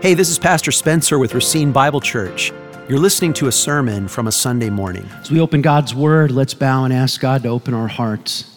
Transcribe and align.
Hey, 0.00 0.14
this 0.14 0.30
is 0.30 0.38
Pastor 0.38 0.70
Spencer 0.70 1.18
with 1.18 1.34
Racine 1.34 1.72
Bible 1.72 2.00
Church. 2.00 2.52
You're 2.88 3.00
listening 3.00 3.32
to 3.32 3.48
a 3.48 3.52
sermon 3.52 4.06
from 4.06 4.28
a 4.28 4.32
Sunday 4.32 4.70
morning. 4.70 5.04
As 5.20 5.28
we 5.28 5.40
open 5.40 5.60
God's 5.60 5.92
Word, 5.92 6.30
let's 6.30 6.54
bow 6.54 6.84
and 6.84 6.94
ask 6.94 7.20
God 7.20 7.42
to 7.42 7.48
open 7.48 7.74
our 7.74 7.88
hearts. 7.88 8.48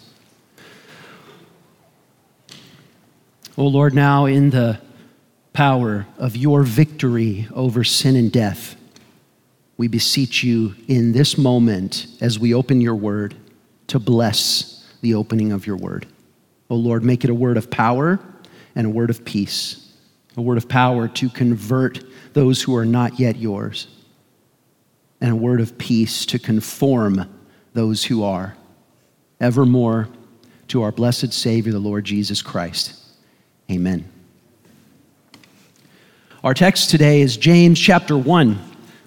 Oh 3.58 3.66
Lord, 3.66 3.92
now 3.92 4.26
in 4.26 4.50
the 4.50 4.80
power 5.52 6.06
of 6.16 6.36
your 6.36 6.62
victory 6.62 7.48
over 7.52 7.82
sin 7.82 8.14
and 8.14 8.30
death, 8.30 8.76
we 9.76 9.88
beseech 9.88 10.44
you 10.44 10.76
in 10.86 11.10
this 11.10 11.36
moment 11.36 12.06
as 12.20 12.38
we 12.38 12.54
open 12.54 12.80
your 12.80 12.94
Word 12.94 13.34
to 13.88 13.98
bless 13.98 14.88
the 15.00 15.14
opening 15.14 15.50
of 15.50 15.66
your 15.66 15.76
Word. 15.76 16.06
Oh 16.70 16.76
Lord, 16.76 17.02
make 17.02 17.24
it 17.24 17.30
a 17.30 17.34
word 17.34 17.56
of 17.56 17.68
power 17.68 18.20
and 18.76 18.86
a 18.86 18.90
word 18.90 19.10
of 19.10 19.24
peace 19.24 19.81
a 20.36 20.42
word 20.42 20.56
of 20.56 20.68
power 20.68 21.08
to 21.08 21.28
convert 21.28 22.02
those 22.32 22.62
who 22.62 22.74
are 22.76 22.84
not 22.84 23.18
yet 23.18 23.36
yours, 23.36 23.86
and 25.20 25.30
a 25.30 25.36
word 25.36 25.60
of 25.60 25.76
peace 25.78 26.24
to 26.26 26.38
conform 26.38 27.28
those 27.74 28.04
who 28.04 28.22
are, 28.22 28.56
evermore 29.40 30.08
to 30.68 30.82
our 30.82 30.92
blessed 30.92 31.32
Savior, 31.32 31.72
the 31.72 31.78
Lord 31.78 32.04
Jesus 32.04 32.42
Christ. 32.42 32.94
Amen. 33.70 34.08
Our 36.42 36.54
text 36.54 36.90
today 36.90 37.20
is 37.20 37.36
James 37.36 37.78
chapter 37.78 38.16
1, 38.16 38.58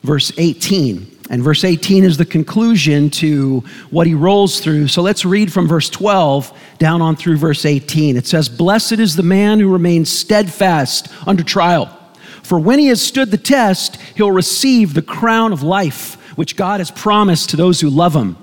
verse 0.03 0.31
18. 0.37 1.14
And 1.29 1.41
verse 1.41 1.63
18 1.63 2.03
is 2.03 2.17
the 2.17 2.25
conclusion 2.25 3.09
to 3.11 3.63
what 3.89 4.05
he 4.05 4.13
rolls 4.13 4.59
through. 4.59 4.87
So 4.89 5.01
let's 5.01 5.25
read 5.25 5.51
from 5.51 5.67
verse 5.67 5.89
12 5.89 6.55
down 6.77 7.01
on 7.01 7.15
through 7.15 7.37
verse 7.37 7.65
18. 7.65 8.15
It 8.15 8.27
says, 8.27 8.47
Blessed 8.47 8.93
is 8.93 9.15
the 9.15 9.23
man 9.23 9.59
who 9.59 9.71
remains 9.71 10.11
steadfast 10.11 11.07
under 11.25 11.43
trial. 11.43 11.87
For 12.43 12.59
when 12.59 12.77
he 12.77 12.87
has 12.87 13.01
stood 13.01 13.31
the 13.31 13.37
test, 13.37 13.95
he'll 14.15 14.31
receive 14.31 14.93
the 14.93 15.01
crown 15.01 15.51
of 15.51 15.63
life, 15.63 16.13
which 16.37 16.55
God 16.55 16.79
has 16.79 16.91
promised 16.91 17.49
to 17.49 17.57
those 17.57 17.81
who 17.81 17.89
love 17.89 18.15
him. 18.15 18.37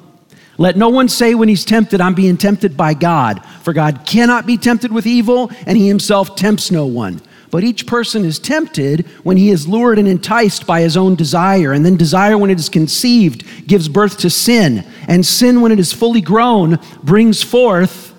Let 0.58 0.76
no 0.76 0.88
one 0.88 1.08
say 1.08 1.36
when 1.36 1.48
he's 1.48 1.64
tempted, 1.64 2.00
I'm 2.00 2.14
being 2.14 2.36
tempted 2.36 2.76
by 2.76 2.94
God. 2.94 3.44
For 3.62 3.72
God 3.72 4.04
cannot 4.04 4.44
be 4.44 4.58
tempted 4.58 4.90
with 4.90 5.06
evil, 5.06 5.52
and 5.66 5.78
he 5.78 5.86
himself 5.86 6.34
tempts 6.34 6.72
no 6.72 6.86
one. 6.86 7.22
But 7.52 7.64
each 7.64 7.86
person 7.86 8.24
is 8.24 8.38
tempted 8.38 9.06
when 9.24 9.36
he 9.36 9.50
is 9.50 9.68
lured 9.68 9.98
and 9.98 10.08
enticed 10.08 10.66
by 10.66 10.80
his 10.80 10.96
own 10.96 11.16
desire. 11.16 11.74
And 11.74 11.84
then 11.84 11.98
desire, 11.98 12.38
when 12.38 12.48
it 12.48 12.58
is 12.58 12.70
conceived, 12.70 13.44
gives 13.66 13.90
birth 13.90 14.16
to 14.20 14.30
sin. 14.30 14.86
And 15.06 15.24
sin, 15.24 15.60
when 15.60 15.70
it 15.70 15.78
is 15.78 15.92
fully 15.92 16.22
grown, 16.22 16.78
brings 17.02 17.42
forth, 17.42 18.14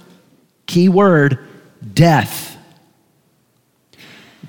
key 0.67 0.87
word, 0.87 1.39
death. 1.95 2.55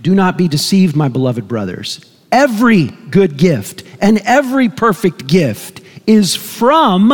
Do 0.03 0.15
not 0.15 0.37
be 0.37 0.49
deceived, 0.49 0.95
my 0.95 1.09
beloved 1.09 1.49
brothers. 1.49 2.05
Every 2.31 2.89
good 2.89 3.39
gift 3.39 3.85
and 4.03 4.19
every 4.19 4.69
perfect 4.69 5.27
gift 5.27 5.81
is 6.07 6.37
from 6.37 7.11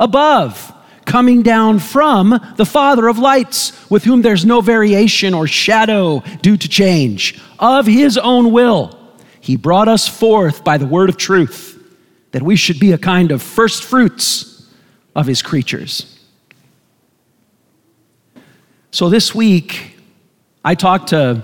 above 0.00 0.72
coming 1.04 1.42
down 1.42 1.78
from 1.78 2.40
the 2.56 2.66
Father 2.66 3.08
of 3.08 3.18
lights, 3.18 3.72
with 3.90 4.04
whom 4.04 4.22
there's 4.22 4.44
no 4.44 4.60
variation 4.60 5.34
or 5.34 5.46
shadow 5.46 6.22
due 6.42 6.56
to 6.56 6.68
change. 6.68 7.40
Of 7.58 7.86
his 7.86 8.16
own 8.18 8.52
will, 8.52 8.98
he 9.40 9.56
brought 9.56 9.88
us 9.88 10.08
forth 10.08 10.64
by 10.64 10.78
the 10.78 10.86
word 10.86 11.08
of 11.08 11.16
truth, 11.16 11.78
that 12.30 12.42
we 12.42 12.56
should 12.56 12.78
be 12.78 12.92
a 12.92 12.98
kind 12.98 13.32
of 13.32 13.42
first 13.42 13.82
fruits 13.84 14.70
of 15.14 15.26
his 15.26 15.42
creatures. 15.42 16.18
So 18.90 19.08
this 19.08 19.34
week, 19.34 19.96
I 20.64 20.74
talked 20.74 21.08
to 21.08 21.42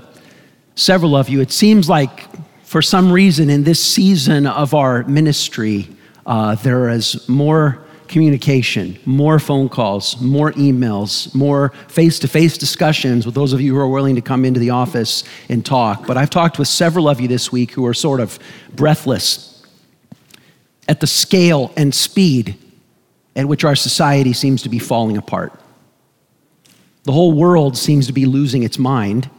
several 0.75 1.17
of 1.17 1.29
you. 1.29 1.41
It 1.41 1.51
seems 1.51 1.89
like 1.89 2.27
for 2.65 2.83
some 2.83 3.11
reason 3.11 3.51
in 3.51 3.65
this 3.65 3.83
season 3.83 4.47
of 4.47 4.75
our 4.75 5.03
ministry, 5.05 5.89
uh, 6.27 6.55
there 6.57 6.91
is 6.91 7.29
more 7.29 7.85
communication, 8.09 8.99
more 9.05 9.39
phone 9.39 9.69
calls, 9.69 10.21
more 10.21 10.53
emails, 10.53 11.35
more 11.35 11.71
face 11.89 12.19
to 12.21 12.29
face 12.29 12.59
discussions 12.59 13.27
with 13.27 13.35
those 13.35 13.53
of 13.53 13.61
you 13.61 13.75
who 13.75 13.81
are 13.81 13.89
willing 13.89 14.15
to 14.17 14.23
come 14.23 14.45
into 14.45 14.59
the 14.59 14.71
office 14.71 15.25
and 15.49 15.65
talk. 15.65 16.07
But 16.07 16.17
I've 16.17 16.31
talked 16.31 16.59
with 16.59 16.69
several 16.69 17.09
of 17.09 17.21
you 17.21 17.29
this 17.29 17.53
week 17.53 17.73
who 17.73 17.87
are 17.87 17.95
sort 17.95 18.21
of 18.21 18.39
breathless 18.75 19.65
at 20.89 21.01
the 21.01 21.07
scale 21.07 21.73
and 21.77 21.95
speed 21.95 22.57
at 23.37 23.47
which 23.47 23.65
our 23.65 23.77
society 23.77 24.33
seems 24.33 24.63
to 24.63 24.69
be 24.69 24.79
falling 24.79 25.17
apart. 25.17 25.53
The 27.05 27.13
whole 27.13 27.33
world 27.33 27.77
seems 27.77 28.07
to 28.09 28.13
be 28.13 28.27
losing 28.27 28.65
its 28.65 28.79
mind. 28.79 29.31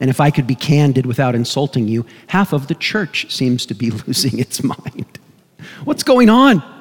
And 0.00 0.10
if 0.10 0.20
I 0.20 0.30
could 0.30 0.46
be 0.46 0.54
candid 0.54 1.06
without 1.06 1.34
insulting 1.34 1.86
you, 1.86 2.06
half 2.28 2.52
of 2.52 2.68
the 2.68 2.74
church 2.74 3.32
seems 3.32 3.66
to 3.66 3.74
be 3.74 3.90
losing 4.06 4.38
its 4.38 4.62
mind. 4.62 5.18
What's 5.84 6.02
going 6.02 6.28
on? 6.28 6.73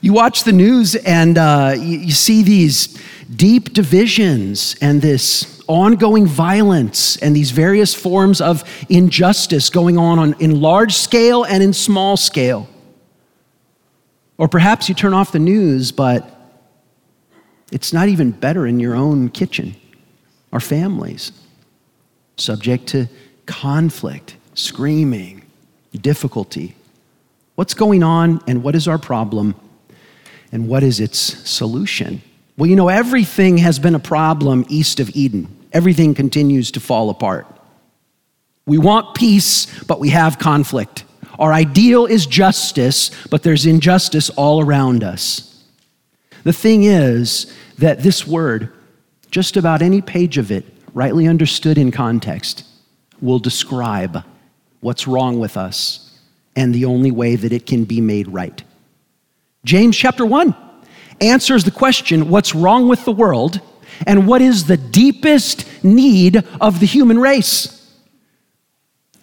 You 0.00 0.12
watch 0.12 0.44
the 0.44 0.52
news 0.52 0.94
and 0.94 1.36
uh, 1.36 1.74
you, 1.76 2.12
see 2.12 2.42
these 2.42 3.00
deep 3.34 3.72
divisions 3.72 4.76
and 4.80 5.02
this 5.02 5.60
ongoing 5.66 6.24
violence 6.24 7.16
and 7.16 7.34
these 7.34 7.50
various 7.50 7.94
forms 7.94 8.40
of 8.40 8.62
injustice 8.88 9.70
going 9.70 9.98
on, 9.98 10.18
on 10.20 10.34
in 10.40 10.60
large 10.60 10.94
scale 10.94 11.42
and 11.42 11.62
in 11.62 11.72
small 11.72 12.16
scale. 12.16 12.68
Or 14.36 14.46
perhaps 14.46 14.88
you 14.88 14.94
turn 14.94 15.14
off 15.14 15.32
the 15.32 15.40
news, 15.40 15.90
but 15.90 16.32
it's 17.72 17.92
not 17.92 18.08
even 18.08 18.30
better 18.30 18.68
in 18.68 18.78
your 18.78 18.94
own 18.94 19.28
kitchen 19.30 19.74
or 20.52 20.60
families, 20.60 21.32
subject 22.36 22.86
to 22.88 23.08
conflict, 23.46 24.36
screaming, 24.54 25.42
difficulty. 26.00 26.76
What's 27.56 27.74
going 27.74 28.04
on 28.04 28.40
and 28.46 28.62
what 28.62 28.76
is 28.76 28.86
our 28.86 28.98
problem? 28.98 29.56
And 30.52 30.68
what 30.68 30.82
is 30.82 31.00
its 31.00 31.18
solution? 31.48 32.22
Well, 32.56 32.68
you 32.68 32.76
know, 32.76 32.88
everything 32.88 33.58
has 33.58 33.78
been 33.78 33.94
a 33.94 34.00
problem 34.00 34.64
east 34.68 35.00
of 35.00 35.14
Eden. 35.14 35.48
Everything 35.72 36.14
continues 36.14 36.70
to 36.72 36.80
fall 36.80 37.10
apart. 37.10 37.46
We 38.66 38.78
want 38.78 39.14
peace, 39.14 39.66
but 39.84 40.00
we 40.00 40.10
have 40.10 40.38
conflict. 40.38 41.04
Our 41.38 41.52
ideal 41.52 42.06
is 42.06 42.26
justice, 42.26 43.10
but 43.30 43.42
there's 43.42 43.64
injustice 43.64 44.28
all 44.30 44.60
around 44.60 45.04
us. 45.04 45.64
The 46.44 46.52
thing 46.52 46.84
is 46.84 47.54
that 47.78 48.02
this 48.02 48.26
word, 48.26 48.72
just 49.30 49.56
about 49.56 49.82
any 49.82 50.00
page 50.00 50.38
of 50.38 50.50
it, 50.50 50.64
rightly 50.94 51.28
understood 51.28 51.78
in 51.78 51.90
context, 51.90 52.64
will 53.20 53.38
describe 53.38 54.24
what's 54.80 55.06
wrong 55.06 55.38
with 55.38 55.56
us 55.56 56.18
and 56.56 56.74
the 56.74 56.84
only 56.84 57.10
way 57.10 57.36
that 57.36 57.52
it 57.52 57.66
can 57.66 57.84
be 57.84 58.00
made 58.00 58.26
right. 58.28 58.62
James 59.68 59.94
chapter 59.94 60.24
1 60.24 60.56
answers 61.20 61.62
the 61.62 61.70
question 61.70 62.30
what's 62.30 62.54
wrong 62.54 62.88
with 62.88 63.04
the 63.04 63.12
world 63.12 63.60
and 64.06 64.26
what 64.26 64.40
is 64.40 64.64
the 64.64 64.78
deepest 64.78 65.84
need 65.84 66.42
of 66.58 66.80
the 66.80 66.86
human 66.86 67.18
race? 67.18 67.74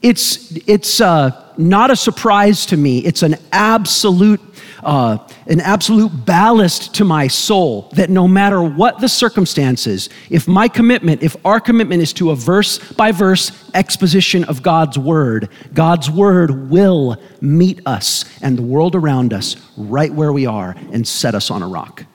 It's, 0.04 0.56
it's 0.68 1.02
uh, 1.02 1.52
not 1.58 1.90
a 1.90 1.96
surprise 1.96 2.68
to 2.68 2.78
me. 2.78 3.00
It's 3.00 3.24
an 3.24 3.38
absolute 3.52 4.40
uh, 4.86 5.18
an 5.48 5.60
absolute 5.60 6.10
ballast 6.26 6.94
to 6.96 7.04
my 7.04 7.28
soul 7.28 7.90
that 7.94 8.10
no 8.10 8.28
matter 8.28 8.64
what 8.64 9.00
the 9.00 9.10
circumstances, 9.10 10.10
if 10.30 10.48
my 10.48 10.68
commitment, 10.68 11.24
if 11.24 11.36
our 11.44 11.60
commitment 11.60 12.02
is 12.02 12.14
to 12.14 12.32
a 12.32 12.36
verse 12.36 12.78
by 12.94 13.12
verse 13.12 13.52
exposition 13.74 14.44
of 14.46 14.62
God's 14.62 14.98
word, 14.98 15.50
God's 15.74 16.10
word 16.10 16.70
will 16.70 17.18
meet 17.42 17.82
us 17.86 18.26
and 18.42 18.58
the 18.58 18.62
world 18.62 18.96
around 18.96 19.34
us 19.34 19.56
right 19.76 20.14
where 20.14 20.32
we 20.32 20.46
are 20.46 20.76
and 20.92 21.08
set 21.08 21.36
us 21.36 21.50
on 21.50 21.64
a 21.64 21.68
rock. 21.68 22.06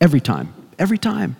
Every 0.00 0.20
time, 0.20 0.54
every 0.78 0.98
time. 0.98 1.36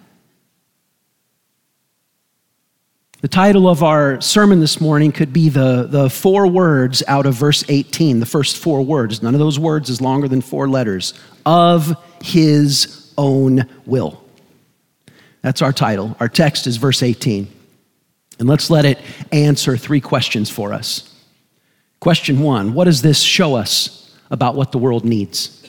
The 3.20 3.28
title 3.28 3.68
of 3.68 3.82
our 3.82 4.18
sermon 4.22 4.60
this 4.60 4.80
morning 4.80 5.12
could 5.12 5.30
be 5.30 5.50
the, 5.50 5.86
the 5.86 6.08
four 6.08 6.46
words 6.46 7.02
out 7.06 7.26
of 7.26 7.34
verse 7.34 7.62
18, 7.68 8.18
the 8.18 8.24
first 8.24 8.56
four 8.56 8.82
words. 8.82 9.22
None 9.22 9.34
of 9.34 9.40
those 9.40 9.58
words 9.58 9.90
is 9.90 10.00
longer 10.00 10.26
than 10.26 10.40
four 10.40 10.70
letters. 10.70 11.12
Of 11.44 11.94
his 12.22 13.12
own 13.18 13.68
will. 13.84 14.24
That's 15.42 15.60
our 15.60 15.72
title. 15.72 16.16
Our 16.18 16.30
text 16.30 16.66
is 16.66 16.78
verse 16.78 17.02
18. 17.02 17.46
And 18.38 18.48
let's 18.48 18.70
let 18.70 18.86
it 18.86 18.98
answer 19.32 19.76
three 19.76 20.00
questions 20.00 20.48
for 20.48 20.72
us. 20.72 21.14
Question 22.00 22.40
one 22.40 22.72
What 22.72 22.84
does 22.84 23.02
this 23.02 23.20
show 23.20 23.54
us 23.54 24.16
about 24.30 24.54
what 24.54 24.72
the 24.72 24.78
world 24.78 25.04
needs? 25.04 25.68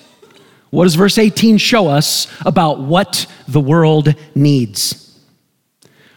What 0.69 0.85
does 0.85 0.95
verse 0.95 1.17
18 1.17 1.57
show 1.57 1.89
us 1.89 2.27
about 2.45 2.79
what 2.79 3.25
the 3.49 3.59
world 3.59 4.15
needs? 4.35 5.10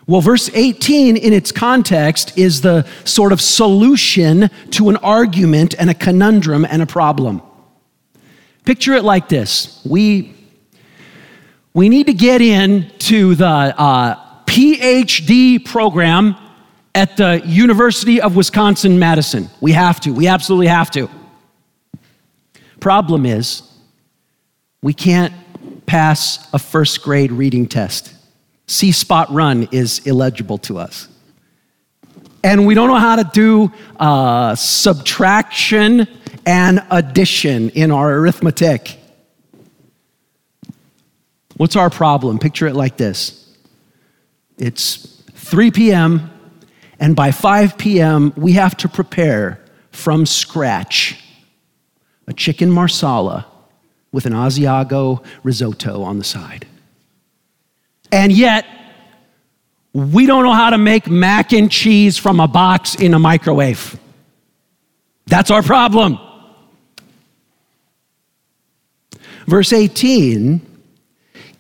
Well, 0.06 0.20
verse 0.20 0.50
18 0.52 1.16
in 1.16 1.32
its 1.32 1.50
context 1.50 2.36
is 2.36 2.60
the 2.60 2.86
sort 3.04 3.32
of 3.32 3.40
solution 3.40 4.50
to 4.72 4.90
an 4.90 4.96
argument 4.98 5.74
and 5.78 5.88
a 5.88 5.94
conundrum 5.94 6.66
and 6.66 6.82
a 6.82 6.86
problem. 6.86 7.40
Picture 8.64 8.94
it 8.94 9.04
like 9.04 9.28
this 9.28 9.84
we, 9.84 10.34
we 11.72 11.88
need 11.88 12.06
to 12.06 12.14
get 12.14 12.40
into 12.42 13.34
the 13.34 13.46
uh, 13.46 14.16
PhD 14.44 15.64
program 15.64 16.36
at 16.94 17.16
the 17.16 17.42
University 17.44 18.20
of 18.20 18.36
Wisconsin 18.36 18.98
Madison. 18.98 19.50
We 19.60 19.72
have 19.72 20.00
to, 20.00 20.12
we 20.12 20.28
absolutely 20.28 20.68
have 20.68 20.90
to. 20.92 21.10
Problem 22.78 23.26
is, 23.26 23.62
we 24.82 24.92
can't 24.94 25.32
pass 25.86 26.52
a 26.52 26.58
first 26.58 27.02
grade 27.02 27.32
reading 27.32 27.66
test. 27.66 28.13
See 28.66 28.92
Spot 28.92 29.30
Run 29.30 29.68
is 29.72 30.00
illegible 30.06 30.58
to 30.58 30.78
us. 30.78 31.08
And 32.42 32.66
we 32.66 32.74
don't 32.74 32.88
know 32.88 32.96
how 32.96 33.16
to 33.16 33.24
do 33.32 33.72
uh, 33.98 34.54
subtraction 34.54 36.06
and 36.46 36.84
addition 36.90 37.70
in 37.70 37.90
our 37.90 38.12
arithmetic. 38.14 38.98
What's 41.56 41.76
our 41.76 41.90
problem? 41.90 42.38
Picture 42.38 42.66
it 42.66 42.74
like 42.74 42.96
this 42.96 43.40
it's 44.58 45.22
3 45.32 45.70
p.m., 45.70 46.30
and 47.00 47.16
by 47.16 47.32
5 47.32 47.76
p.m., 47.76 48.32
we 48.36 48.52
have 48.52 48.76
to 48.78 48.88
prepare 48.88 49.60
from 49.90 50.26
scratch 50.26 51.20
a 52.26 52.32
chicken 52.32 52.70
marsala 52.70 53.46
with 54.12 54.26
an 54.26 54.32
Asiago 54.32 55.24
risotto 55.42 56.02
on 56.02 56.18
the 56.18 56.24
side. 56.24 56.66
And 58.12 58.32
yet, 58.32 58.66
we 59.92 60.26
don't 60.26 60.44
know 60.44 60.52
how 60.52 60.70
to 60.70 60.78
make 60.78 61.08
mac 61.08 61.52
and 61.52 61.70
cheese 61.70 62.18
from 62.18 62.40
a 62.40 62.48
box 62.48 62.96
in 62.96 63.14
a 63.14 63.18
microwave. 63.18 63.98
That's 65.26 65.50
our 65.50 65.62
problem. 65.62 66.18
Verse 69.46 69.72
18 69.72 70.60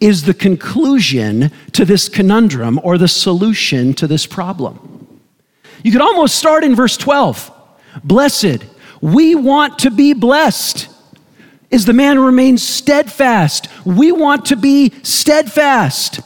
is 0.00 0.24
the 0.24 0.34
conclusion 0.34 1.50
to 1.72 1.84
this 1.84 2.08
conundrum 2.08 2.80
or 2.82 2.98
the 2.98 3.08
solution 3.08 3.94
to 3.94 4.06
this 4.06 4.26
problem. 4.26 5.20
You 5.82 5.92
could 5.92 6.00
almost 6.00 6.36
start 6.36 6.64
in 6.64 6.74
verse 6.74 6.96
12. 6.96 7.50
Blessed, 8.02 8.64
we 9.00 9.34
want 9.34 9.78
to 9.80 9.90
be 9.90 10.12
blessed. 10.12 10.88
Is 11.70 11.84
the 11.84 11.92
man 11.92 12.18
remains 12.18 12.62
steadfast? 12.62 13.68
We 13.84 14.12
want 14.12 14.46
to 14.46 14.56
be 14.56 14.92
steadfast. 15.02 16.20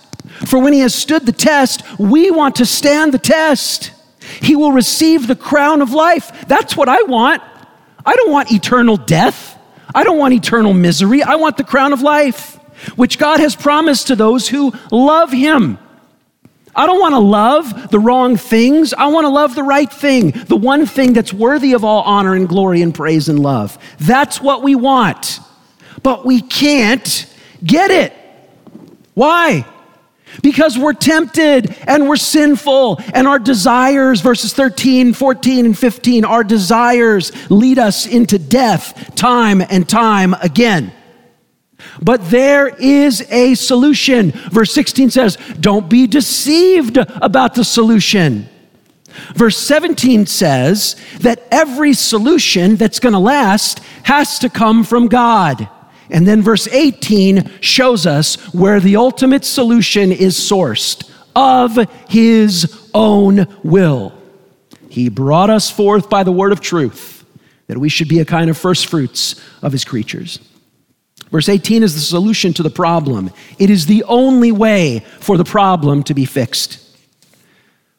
For 0.48 0.58
when 0.58 0.72
he 0.72 0.80
has 0.80 0.94
stood 0.94 1.26
the 1.26 1.32
test, 1.32 1.82
we 1.98 2.30
want 2.30 2.56
to 2.56 2.64
stand 2.64 3.12
the 3.12 3.18
test. 3.18 3.90
He 4.40 4.56
will 4.56 4.72
receive 4.72 5.26
the 5.26 5.36
crown 5.36 5.82
of 5.82 5.92
life. 5.92 6.48
That's 6.48 6.74
what 6.74 6.88
I 6.88 7.02
want. 7.02 7.42
I 8.06 8.16
don't 8.16 8.32
want 8.32 8.50
eternal 8.50 8.96
death. 8.96 9.58
I 9.94 10.04
don't 10.04 10.16
want 10.16 10.32
eternal 10.32 10.72
misery. 10.72 11.22
I 11.22 11.34
want 11.34 11.58
the 11.58 11.64
crown 11.64 11.92
of 11.92 12.00
life 12.00 12.56
which 12.96 13.18
God 13.18 13.40
has 13.40 13.54
promised 13.54 14.06
to 14.06 14.16
those 14.16 14.48
who 14.48 14.72
love 14.90 15.32
Him. 15.32 15.78
I 16.74 16.86
don't 16.86 16.98
want 16.98 17.12
to 17.12 17.18
love 17.18 17.90
the 17.90 18.00
wrong 18.00 18.38
things. 18.38 18.94
I 18.94 19.08
want 19.08 19.26
to 19.26 19.28
love 19.28 19.54
the 19.54 19.62
right 19.62 19.92
thing, 19.92 20.30
the 20.30 20.56
one 20.56 20.86
thing 20.86 21.12
that's 21.12 21.32
worthy 21.32 21.74
of 21.74 21.84
all 21.84 22.00
honor 22.04 22.34
and 22.34 22.48
glory 22.48 22.80
and 22.80 22.94
praise 22.94 23.28
and 23.28 23.38
love. 23.38 23.76
That's 23.98 24.40
what 24.40 24.62
we 24.62 24.76
want. 24.76 25.40
But 26.02 26.24
we 26.24 26.40
can't 26.40 27.26
get 27.62 27.90
it. 27.90 28.14
Why? 29.12 29.66
Because 30.42 30.78
we're 30.78 30.92
tempted 30.92 31.74
and 31.86 32.08
we're 32.08 32.16
sinful, 32.16 33.00
and 33.14 33.26
our 33.26 33.38
desires, 33.38 34.20
verses 34.20 34.52
13, 34.52 35.12
14, 35.12 35.66
and 35.66 35.78
15, 35.78 36.24
our 36.24 36.44
desires 36.44 37.32
lead 37.50 37.78
us 37.78 38.06
into 38.06 38.38
death 38.38 39.14
time 39.14 39.60
and 39.60 39.88
time 39.88 40.34
again. 40.34 40.92
But 42.00 42.30
there 42.30 42.68
is 42.68 43.26
a 43.30 43.54
solution. 43.54 44.32
Verse 44.32 44.72
16 44.72 45.10
says, 45.10 45.36
Don't 45.60 45.88
be 45.88 46.06
deceived 46.06 46.96
about 46.96 47.54
the 47.54 47.64
solution. 47.64 48.48
Verse 49.34 49.56
17 49.56 50.26
says 50.26 50.96
that 51.20 51.46
every 51.50 51.92
solution 51.92 52.76
that's 52.76 53.00
going 53.00 53.14
to 53.14 53.18
last 53.18 53.80
has 54.04 54.38
to 54.40 54.48
come 54.48 54.84
from 54.84 55.08
God. 55.08 55.68
And 56.10 56.26
then 56.26 56.42
verse 56.42 56.66
18 56.68 57.60
shows 57.60 58.06
us 58.06 58.36
where 58.54 58.80
the 58.80 58.96
ultimate 58.96 59.44
solution 59.44 60.10
is 60.10 60.36
sourced 60.36 61.10
of 61.36 61.76
his 62.08 62.90
own 62.94 63.46
will. 63.62 64.12
He 64.88 65.08
brought 65.08 65.50
us 65.50 65.70
forth 65.70 66.08
by 66.08 66.24
the 66.24 66.32
word 66.32 66.52
of 66.52 66.60
truth 66.60 67.24
that 67.66 67.78
we 67.78 67.88
should 67.88 68.08
be 68.08 68.20
a 68.20 68.24
kind 68.24 68.48
of 68.50 68.56
first 68.56 68.86
fruits 68.86 69.40
of 69.62 69.72
his 69.72 69.84
creatures. 69.84 70.40
Verse 71.30 71.48
18 71.48 71.82
is 71.82 71.94
the 71.94 72.00
solution 72.00 72.54
to 72.54 72.62
the 72.62 72.70
problem. 72.70 73.30
It 73.58 73.68
is 73.68 73.86
the 73.86 74.02
only 74.04 74.50
way 74.50 75.00
for 75.20 75.36
the 75.36 75.44
problem 75.44 76.02
to 76.04 76.14
be 76.14 76.24
fixed. 76.24 76.84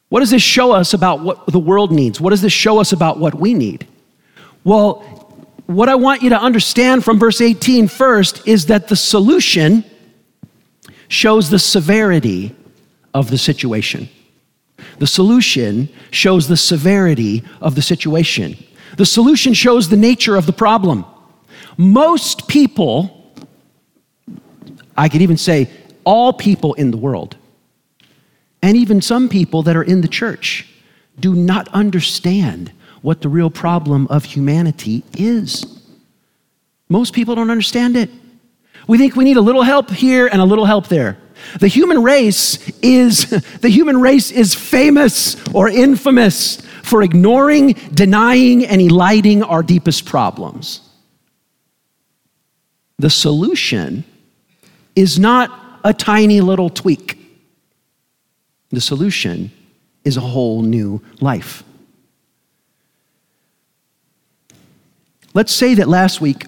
What 0.08 0.20
does 0.20 0.30
this 0.30 0.42
show 0.42 0.72
us 0.72 0.92
about 0.92 1.20
what 1.20 1.46
the 1.46 1.60
world 1.60 1.92
needs? 1.92 2.20
What 2.20 2.30
does 2.30 2.42
this 2.42 2.52
show 2.52 2.80
us 2.80 2.92
about 2.92 3.20
what 3.20 3.36
we 3.36 3.54
need? 3.54 3.86
Well, 4.64 5.19
what 5.74 5.88
I 5.88 5.94
want 5.94 6.22
you 6.22 6.30
to 6.30 6.40
understand 6.40 7.04
from 7.04 7.18
verse 7.18 7.40
18 7.40 7.88
first 7.88 8.46
is 8.46 8.66
that 8.66 8.88
the 8.88 8.96
solution 8.96 9.84
shows 11.08 11.50
the 11.50 11.58
severity 11.58 12.54
of 13.14 13.30
the 13.30 13.38
situation. 13.38 14.08
The 14.98 15.06
solution 15.06 15.88
shows 16.10 16.48
the 16.48 16.56
severity 16.56 17.44
of 17.60 17.74
the 17.74 17.82
situation. 17.82 18.56
The 18.96 19.06
solution 19.06 19.54
shows 19.54 19.88
the 19.88 19.96
nature 19.96 20.36
of 20.36 20.46
the 20.46 20.52
problem. 20.52 21.04
Most 21.76 22.48
people 22.48 23.16
I 24.96 25.08
could 25.08 25.22
even 25.22 25.38
say 25.38 25.70
all 26.04 26.32
people 26.32 26.74
in 26.74 26.90
the 26.90 26.98
world, 26.98 27.36
and 28.60 28.76
even 28.76 29.00
some 29.00 29.30
people 29.30 29.62
that 29.62 29.74
are 29.74 29.82
in 29.82 30.02
the 30.02 30.08
church, 30.08 30.68
do 31.18 31.34
not 31.34 31.68
understand 31.68 32.70
what 33.02 33.20
the 33.20 33.28
real 33.28 33.50
problem 33.50 34.06
of 34.08 34.24
humanity 34.24 35.02
is. 35.14 35.80
Most 36.88 37.14
people 37.14 37.34
don't 37.34 37.50
understand 37.50 37.96
it. 37.96 38.10
We 38.86 38.98
think 38.98 39.16
we 39.16 39.24
need 39.24 39.36
a 39.36 39.40
little 39.40 39.62
help 39.62 39.90
here 39.90 40.26
and 40.26 40.40
a 40.40 40.44
little 40.44 40.64
help 40.64 40.88
there. 40.88 41.16
The 41.58 41.68
human 41.68 42.02
race 42.02 42.68
is 42.80 43.30
the 43.60 43.68
human 43.68 44.00
race 44.00 44.30
is 44.30 44.54
famous 44.54 45.36
or 45.54 45.68
infamous 45.68 46.60
for 46.82 47.02
ignoring, 47.02 47.74
denying 47.94 48.66
and 48.66 48.80
eliding 48.80 49.42
our 49.42 49.62
deepest 49.62 50.04
problems. 50.04 50.80
The 52.98 53.10
solution 53.10 54.04
is 54.96 55.18
not 55.18 55.80
a 55.84 55.94
tiny 55.94 56.40
little 56.40 56.68
tweak. 56.68 57.18
The 58.70 58.80
solution 58.80 59.50
is 60.04 60.16
a 60.16 60.20
whole 60.20 60.62
new 60.62 61.02
life. 61.20 61.62
Let's 65.32 65.52
say 65.52 65.74
that 65.74 65.88
last 65.88 66.20
week 66.20 66.46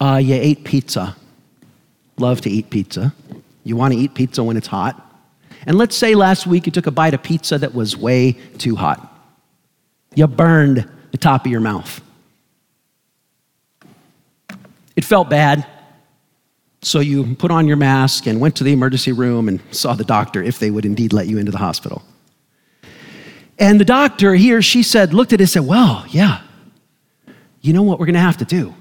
uh, 0.00 0.16
you 0.16 0.34
ate 0.34 0.64
pizza. 0.64 1.16
Love 2.18 2.40
to 2.42 2.50
eat 2.50 2.70
pizza. 2.70 3.14
You 3.64 3.76
want 3.76 3.92
to 3.94 3.98
eat 3.98 4.14
pizza 4.14 4.42
when 4.42 4.56
it's 4.56 4.66
hot. 4.66 5.06
And 5.66 5.76
let's 5.76 5.94
say 5.94 6.14
last 6.14 6.46
week 6.46 6.66
you 6.66 6.72
took 6.72 6.86
a 6.86 6.90
bite 6.90 7.14
of 7.14 7.22
pizza 7.22 7.58
that 7.58 7.74
was 7.74 7.96
way 7.96 8.32
too 8.58 8.76
hot. 8.76 9.06
You 10.14 10.26
burned 10.26 10.88
the 11.12 11.18
top 11.18 11.44
of 11.44 11.52
your 11.52 11.60
mouth. 11.60 12.00
It 14.96 15.04
felt 15.04 15.30
bad. 15.30 15.66
So 16.82 17.00
you 17.00 17.36
put 17.36 17.50
on 17.50 17.68
your 17.68 17.76
mask 17.76 18.26
and 18.26 18.40
went 18.40 18.56
to 18.56 18.64
the 18.64 18.72
emergency 18.72 19.12
room 19.12 19.48
and 19.48 19.60
saw 19.70 19.94
the 19.94 20.04
doctor 20.04 20.42
if 20.42 20.58
they 20.58 20.70
would 20.70 20.86
indeed 20.86 21.12
let 21.12 21.26
you 21.26 21.38
into 21.38 21.52
the 21.52 21.58
hospital. 21.58 22.02
And 23.58 23.78
the 23.78 23.84
doctor, 23.84 24.34
he 24.34 24.54
or 24.54 24.62
she 24.62 24.82
said, 24.82 25.12
looked 25.12 25.32
at 25.34 25.40
it 25.40 25.44
and 25.44 25.50
said, 25.50 25.66
Well, 25.66 26.06
yeah, 26.08 26.40
you 27.60 27.72
know 27.72 27.82
what 27.82 27.98
we're 27.98 28.06
gonna 28.06 28.20
have 28.20 28.38
to 28.38 28.44
do? 28.44 28.74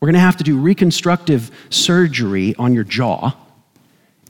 We're 0.00 0.08
gonna 0.08 0.18
have 0.20 0.36
to 0.38 0.44
do 0.44 0.58
reconstructive 0.58 1.50
surgery 1.70 2.54
on 2.56 2.74
your 2.74 2.84
jaw. 2.84 3.32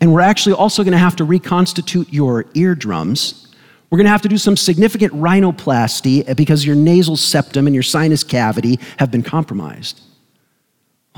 And 0.01 0.13
we're 0.13 0.21
actually 0.21 0.55
also 0.55 0.85
gonna 0.85 0.99
have 0.99 1.17
to 1.17 1.25
reconstitute 1.25 2.13
your 2.13 2.47
eardrums. 2.55 3.55
We're 3.91 3.99
gonna 3.99 4.11
have 4.11 4.23
to 4.23 4.29
do 4.29 4.39
some 4.39 4.57
significant 4.57 5.13
rhinoplasty 5.13 6.29
eh, 6.29 6.35
because 6.35 6.65
your 6.65 6.77
nasal 6.77 7.17
septum 7.17 7.67
and 7.67 7.75
your 7.75 7.83
sinus 7.83 8.25
cavity 8.25 8.79
have 8.99 9.11
been 9.11 9.23
compromised 9.23 10.01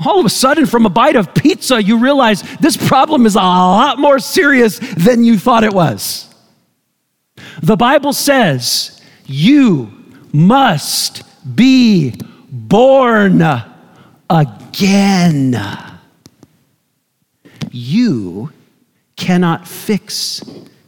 all 0.05 0.19
of 0.19 0.25
a 0.25 0.29
sudden, 0.29 0.65
from 0.65 0.85
a 0.85 0.89
bite 0.89 1.15
of 1.15 1.33
pizza, 1.33 1.81
you 1.81 1.97
realize 1.97 2.43
this 2.57 2.77
problem 2.77 3.25
is 3.25 3.35
a 3.35 3.39
lot 3.39 3.97
more 3.97 4.19
serious 4.19 4.79
than 4.79 5.23
you 5.23 5.39
thought 5.39 5.63
it 5.63 5.73
was. 5.73 6.33
The 7.61 7.75
Bible 7.75 8.13
says 8.13 9.01
you 9.25 9.91
must 10.31 11.23
be 11.55 12.19
born 12.49 13.41
again. 14.29 15.55
You 17.71 18.51
cannot 19.15 19.67
fix 19.67 20.41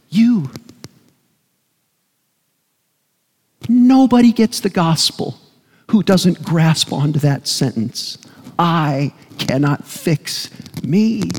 you. 0.08 0.50
Nobody 3.68 4.32
gets 4.32 4.60
the 4.60 4.70
gospel 4.70 5.38
who 5.90 6.02
doesn't 6.02 6.42
grasp 6.42 6.92
onto 6.92 7.18
that 7.20 7.46
sentence. 7.46 8.18
I 8.58 9.12
cannot 9.38 9.86
fix 9.86 10.50
me. 10.82 11.30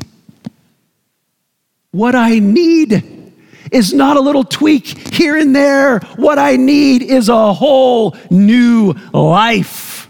What 1.91 2.15
I 2.15 2.39
need 2.39 3.33
is 3.71 3.93
not 3.93 4.17
a 4.17 4.21
little 4.21 4.43
tweak 4.43 5.13
here 5.13 5.37
and 5.37 5.55
there. 5.55 5.99
What 6.15 6.39
I 6.39 6.55
need 6.55 7.01
is 7.01 7.29
a 7.29 7.53
whole 7.53 8.15
new 8.29 8.93
life. 9.13 10.00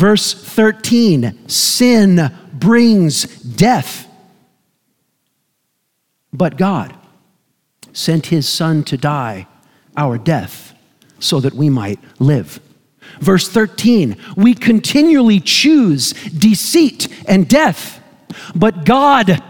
Verse 0.00 0.32
13 0.32 1.46
sin 1.46 2.34
brings 2.54 3.26
death. 3.42 4.08
But 6.32 6.56
God 6.56 6.94
sent 7.92 8.28
his 8.28 8.48
son 8.48 8.82
to 8.84 8.96
die 8.96 9.46
our 9.98 10.16
death 10.16 10.72
so 11.18 11.38
that 11.40 11.52
we 11.52 11.68
might 11.68 12.00
live. 12.18 12.60
Verse 13.20 13.46
13, 13.46 14.16
we 14.38 14.54
continually 14.54 15.38
choose 15.38 16.14
deceit 16.30 17.06
and 17.28 17.46
death, 17.46 18.02
but 18.54 18.86
God, 18.86 19.42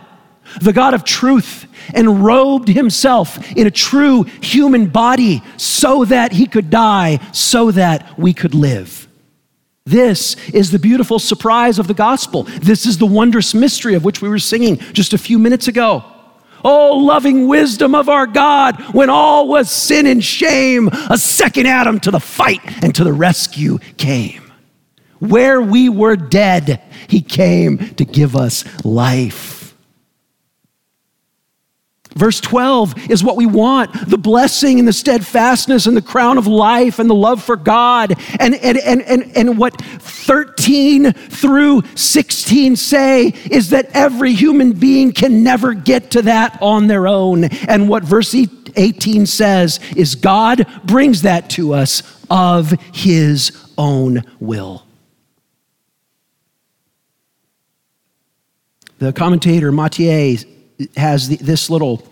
the 0.60 0.72
God 0.72 0.94
of 0.94 1.04
truth, 1.04 1.66
enrobed 1.94 2.66
himself 2.66 3.52
in 3.52 3.68
a 3.68 3.70
true 3.70 4.24
human 4.42 4.88
body 4.88 5.44
so 5.56 6.04
that 6.06 6.32
he 6.32 6.48
could 6.48 6.70
die, 6.70 7.20
so 7.30 7.70
that 7.70 8.18
we 8.18 8.34
could 8.34 8.56
live. 8.56 9.06
This 9.90 10.36
is 10.50 10.70
the 10.70 10.78
beautiful 10.78 11.18
surprise 11.18 11.80
of 11.80 11.88
the 11.88 11.94
gospel. 11.94 12.44
This 12.44 12.86
is 12.86 12.98
the 12.98 13.06
wondrous 13.06 13.54
mystery 13.54 13.94
of 13.94 14.04
which 14.04 14.22
we 14.22 14.28
were 14.28 14.38
singing 14.38 14.76
just 14.92 15.12
a 15.12 15.18
few 15.18 15.36
minutes 15.36 15.66
ago. 15.66 16.04
Oh, 16.62 16.96
loving 16.96 17.48
wisdom 17.48 17.94
of 17.94 18.08
our 18.08 18.26
God, 18.26 18.80
when 18.94 19.10
all 19.10 19.48
was 19.48 19.68
sin 19.68 20.06
and 20.06 20.22
shame, 20.22 20.88
a 21.08 21.18
second 21.18 21.66
Adam 21.66 21.98
to 22.00 22.10
the 22.10 22.20
fight 22.20 22.60
and 22.84 22.94
to 22.94 23.04
the 23.04 23.12
rescue 23.12 23.78
came. 23.96 24.52
Where 25.18 25.60
we 25.60 25.88
were 25.88 26.16
dead, 26.16 26.82
he 27.08 27.20
came 27.20 27.78
to 27.94 28.04
give 28.04 28.36
us 28.36 28.64
life. 28.84 29.59
Verse 32.16 32.40
12 32.40 33.10
is 33.10 33.22
what 33.22 33.36
we 33.36 33.46
want 33.46 34.08
the 34.08 34.18
blessing 34.18 34.78
and 34.80 34.88
the 34.88 34.92
steadfastness 34.92 35.86
and 35.86 35.96
the 35.96 36.02
crown 36.02 36.38
of 36.38 36.46
life 36.46 36.98
and 36.98 37.08
the 37.08 37.14
love 37.14 37.42
for 37.42 37.56
God. 37.56 38.18
And, 38.40 38.54
and, 38.56 38.78
and, 38.78 39.02
and, 39.02 39.36
and 39.36 39.58
what 39.58 39.80
13 39.80 41.12
through 41.12 41.82
16 41.94 42.76
say 42.76 43.28
is 43.50 43.70
that 43.70 43.90
every 43.94 44.32
human 44.32 44.72
being 44.72 45.12
can 45.12 45.44
never 45.44 45.72
get 45.72 46.10
to 46.12 46.22
that 46.22 46.58
on 46.60 46.88
their 46.88 47.06
own. 47.06 47.44
And 47.44 47.88
what 47.88 48.02
verse 48.02 48.34
18 48.34 49.26
says 49.26 49.78
is 49.96 50.16
God 50.16 50.66
brings 50.84 51.22
that 51.22 51.48
to 51.50 51.74
us 51.74 52.02
of 52.28 52.70
his 52.92 53.52
own 53.78 54.24
will. 54.40 54.84
The 58.98 59.12
commentator 59.12 59.72
Motyer 59.72 60.44
has 60.96 61.28
the, 61.28 61.36
this 61.36 61.70
little 61.70 62.06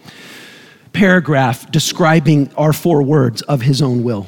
paragraph 0.93 1.71
describing 1.71 2.53
our 2.57 2.73
four 2.73 3.03
words 3.03 3.43
of 3.43 3.63
his 3.63 3.83
own 3.83 4.03
will. 4.03 4.27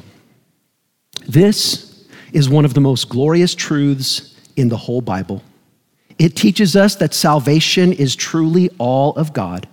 This 1.27 2.07
is 2.33 2.49
one 2.49 2.65
of 2.65 2.73
the 2.73 2.81
most 2.81 3.09
glorious 3.09 3.55
truths 3.55 4.35
in 4.55 4.69
the 4.69 4.77
whole 4.77 5.01
Bible. 5.01 5.43
It 6.17 6.35
teaches 6.35 6.75
us 6.75 6.95
that 6.95 7.13
salvation 7.13 7.93
is 7.93 8.15
truly 8.15 8.69
all 8.77 9.13
of 9.15 9.33
God. 9.33 9.67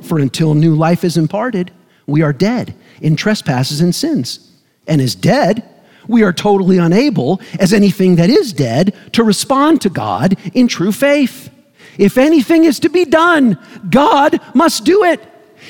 For 0.00 0.18
until 0.18 0.54
new 0.54 0.74
life 0.74 1.04
is 1.04 1.16
imparted, 1.16 1.70
we 2.06 2.22
are 2.22 2.32
dead 2.32 2.74
in 3.00 3.14
trespasses 3.14 3.80
and 3.80 3.94
sins. 3.94 4.50
And 4.86 5.00
as 5.00 5.14
dead, 5.14 5.68
we 6.08 6.22
are 6.22 6.32
totally 6.32 6.78
unable, 6.78 7.40
as 7.60 7.72
anything 7.72 8.16
that 8.16 8.30
is 8.30 8.52
dead, 8.52 8.94
to 9.12 9.22
respond 9.22 9.80
to 9.82 9.88
God 9.88 10.36
in 10.54 10.66
true 10.66 10.92
faith. 10.92 11.50
If 11.98 12.18
anything 12.18 12.64
is 12.64 12.80
to 12.80 12.88
be 12.88 13.04
done, 13.04 13.58
God 13.90 14.40
must 14.54 14.84
do 14.84 15.04
it. 15.04 15.20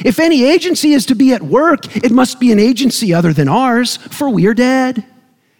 If 0.04 0.18
any 0.18 0.44
agency 0.44 0.92
is 0.92 1.06
to 1.06 1.14
be 1.14 1.32
at 1.32 1.42
work, 1.42 1.96
it 1.96 2.12
must 2.12 2.40
be 2.40 2.50
an 2.52 2.58
agency 2.58 3.12
other 3.12 3.32
than 3.32 3.48
ours, 3.48 3.96
for 3.96 4.28
we 4.30 4.46
are 4.46 4.54
dead. 4.54 5.04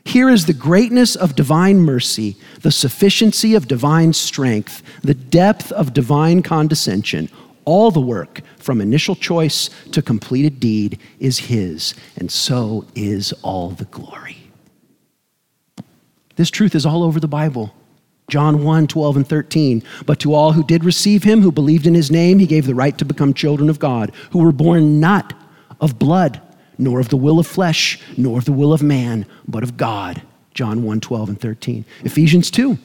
Here 0.05 0.29
is 0.29 0.47
the 0.47 0.53
greatness 0.53 1.15
of 1.15 1.37
divine 1.37 1.79
mercy, 1.79 2.37
the 2.61 2.73
sufficiency 2.73 3.55
of 3.55 3.69
divine 3.69 4.13
strength, 4.13 4.83
the 5.03 5.15
depth 5.15 5.71
of 5.73 5.93
divine 5.93 6.43
condescension. 6.43 7.29
All 7.65 7.93
the 7.93 8.01
work, 8.01 8.41
from 8.57 8.81
initial 8.81 9.15
choice 9.15 9.71
to 9.93 10.03
completed 10.03 10.59
deed, 10.59 10.99
is 11.21 11.39
His, 11.39 11.95
and 12.17 12.31
so 12.31 12.87
is 12.97 13.33
all 13.43 13.71
the 13.71 13.85
glory. 13.85 14.39
This 16.35 16.51
truth 16.51 16.75
is 16.75 16.85
all 16.85 17.05
over 17.05 17.21
the 17.21 17.29
Bible. 17.29 17.73
John 18.33 18.65
1 18.65 18.87
12 18.87 19.17
and 19.19 19.29
13. 19.29 19.83
But 20.07 20.19
to 20.21 20.33
all 20.33 20.53
who 20.53 20.65
did 20.65 20.85
receive 20.85 21.23
him, 21.23 21.43
who 21.43 21.53
believed 21.53 21.87
in 21.87 21.93
his 21.93 22.11
name, 22.11 22.39
he 22.39 22.47
gave 22.47 22.65
the 22.65 22.75
right 22.75 22.97
to 22.97 23.05
become 23.05 23.35
children 23.35 23.69
of 23.69 23.79
God, 23.79 24.11
who 24.31 24.39
were 24.39 24.53
born 24.53 25.01
not 25.01 25.35
of 25.83 25.99
blood, 25.99 26.41
nor 26.79 26.99
of 26.99 27.11
the 27.11 27.19
will 27.19 27.39
of 27.39 27.47
flesh, 27.47 28.01
nor 28.17 28.39
of 28.39 28.47
the 28.47 28.53
will 28.53 28.73
of 28.73 28.83
man, 28.83 29.27
but 29.47 29.63
of 29.63 29.77
God. 29.77 30.23
John 30.55 30.83
1 30.83 31.01
12 31.01 31.29
and 31.29 31.39
13. 31.39 31.85
Ephesians 32.05 32.51
2. 32.51 32.79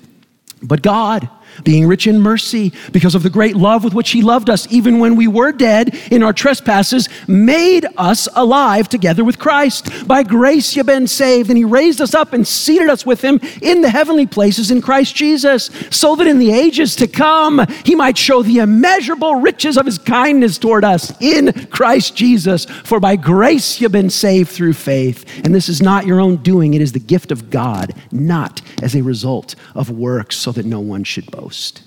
But 0.63 0.81
God, 0.81 1.29
being 1.63 1.87
rich 1.87 2.07
in 2.07 2.19
mercy, 2.19 2.73
because 2.91 3.15
of 3.15 3.23
the 3.23 3.29
great 3.29 3.55
love 3.55 3.83
with 3.83 3.93
which 3.93 4.11
He 4.11 4.21
loved 4.21 4.49
us, 4.49 4.67
even 4.71 4.99
when 4.99 5.15
we 5.15 5.27
were 5.27 5.51
dead 5.51 5.95
in 6.11 6.23
our 6.23 6.33
trespasses, 6.33 7.09
made 7.27 7.85
us 7.97 8.27
alive 8.35 8.89
together 8.89 9.23
with 9.23 9.39
Christ. 9.39 10.07
By 10.07 10.23
grace 10.23 10.75
you've 10.75 10.85
been 10.85 11.07
saved, 11.07 11.49
and 11.49 11.57
He 11.57 11.65
raised 11.65 12.01
us 12.01 12.13
up 12.13 12.33
and 12.33 12.47
seated 12.47 12.89
us 12.89 13.05
with 13.05 13.21
Him 13.21 13.39
in 13.61 13.81
the 13.81 13.89
heavenly 13.89 14.25
places 14.25 14.71
in 14.71 14.81
Christ 14.81 15.15
Jesus, 15.15 15.69
so 15.89 16.15
that 16.15 16.27
in 16.27 16.39
the 16.39 16.51
ages 16.51 16.95
to 16.97 17.07
come 17.07 17.65
He 17.83 17.95
might 17.95 18.17
show 18.17 18.43
the 18.43 18.59
immeasurable 18.59 19.35
riches 19.35 19.77
of 19.77 19.85
His 19.85 19.97
kindness 19.97 20.57
toward 20.57 20.83
us 20.83 21.19
in 21.21 21.51
Christ 21.67 22.15
Jesus. 22.15 22.65
For 22.65 22.99
by 22.99 23.15
grace 23.15 23.81
you've 23.81 23.91
been 23.91 24.09
saved 24.09 24.49
through 24.49 24.73
faith, 24.73 25.25
and 25.43 25.53
this 25.55 25.69
is 25.69 25.81
not 25.81 26.05
your 26.05 26.19
own 26.19 26.37
doing, 26.37 26.73
it 26.73 26.81
is 26.81 26.91
the 26.91 26.99
gift 26.99 27.31
of 27.31 27.49
God, 27.49 27.93
not 28.11 28.61
as 28.83 28.95
a 28.95 29.01
result 29.01 29.55
of 29.73 29.89
works, 29.89 30.35
so 30.35 30.51
that 30.51 30.65
no 30.65 30.79
one 30.79 31.03
should 31.03 31.29
boast 31.31 31.46
boast. 31.47 31.81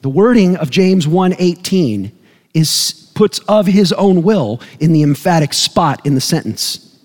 The 0.00 0.08
wording 0.08 0.56
of 0.56 0.70
James 0.70 1.06
1:18 1.06 2.12
is 2.54 3.10
puts 3.14 3.40
of 3.40 3.66
his 3.66 3.92
own 3.92 4.22
will 4.22 4.58
in 4.80 4.92
the 4.92 5.02
emphatic 5.02 5.52
spot 5.52 6.00
in 6.06 6.14
the 6.14 6.20
sentence. 6.20 6.98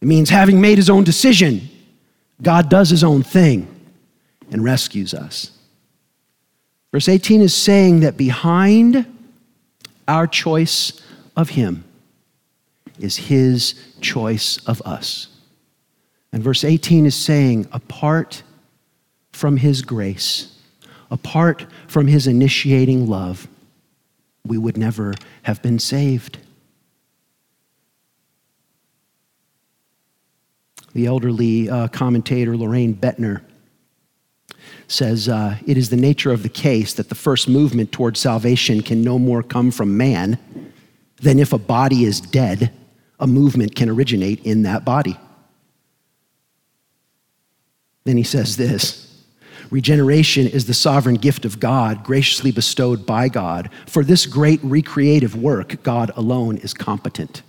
It 0.00 0.06
means 0.06 0.30
having 0.30 0.60
made 0.60 0.78
his 0.78 0.88
own 0.88 1.02
decision, 1.02 1.68
God 2.40 2.68
does 2.68 2.90
his 2.90 3.02
own 3.02 3.24
thing 3.24 3.66
and 4.52 4.62
rescues 4.62 5.14
us. 5.14 5.50
Verse 6.92 7.08
18 7.08 7.40
is 7.40 7.52
saying 7.54 8.00
that 8.00 8.16
behind 8.16 9.04
our 10.06 10.28
choice 10.28 10.92
of 11.34 11.50
him 11.50 11.82
is 13.00 13.16
his 13.16 13.74
choice 14.00 14.58
of 14.66 14.80
us. 14.82 15.26
And 16.32 16.40
verse 16.40 16.62
18 16.62 17.04
is 17.04 17.16
saying, 17.16 17.66
apart 17.72 18.44
from 19.36 19.58
His 19.58 19.82
grace, 19.82 20.58
apart 21.10 21.66
from 21.86 22.06
His 22.06 22.26
initiating 22.26 23.06
love, 23.06 23.46
we 24.46 24.56
would 24.56 24.78
never 24.78 25.14
have 25.42 25.62
been 25.62 25.78
saved. 25.78 26.38
The 30.94 31.06
elderly 31.06 31.68
uh, 31.68 31.88
commentator 31.88 32.56
Loraine 32.56 32.94
Boettner 32.94 33.42
says 34.88 35.28
uh, 35.28 35.58
it 35.66 35.76
is 35.76 35.90
the 35.90 35.96
nature 35.96 36.32
of 36.32 36.42
the 36.42 36.48
case 36.48 36.94
that 36.94 37.10
the 37.10 37.14
first 37.14 37.46
movement 37.46 37.92
toward 37.92 38.16
salvation 38.16 38.82
can 38.82 39.02
no 39.02 39.18
more 39.18 39.42
come 39.42 39.70
from 39.70 39.98
man 39.98 40.38
than 41.20 41.38
if 41.38 41.52
a 41.52 41.58
body 41.58 42.04
is 42.04 42.20
dead, 42.20 42.72
a 43.20 43.26
movement 43.26 43.74
can 43.74 43.90
originate 43.90 44.42
in 44.46 44.62
that 44.62 44.84
body. 44.84 45.18
Then 48.04 48.16
he 48.16 48.22
says 48.22 48.56
this 48.56 49.05
Regeneration 49.70 50.46
is 50.46 50.66
the 50.66 50.74
sovereign 50.74 51.16
gift 51.16 51.44
of 51.44 51.58
God, 51.58 52.04
graciously 52.04 52.52
bestowed 52.52 53.04
by 53.04 53.28
God. 53.28 53.70
For 53.86 54.04
this 54.04 54.26
great 54.26 54.60
recreative 54.62 55.34
work, 55.34 55.82
God 55.82 56.10
alone 56.16 56.56
is 56.58 56.72
competent. 56.72 57.42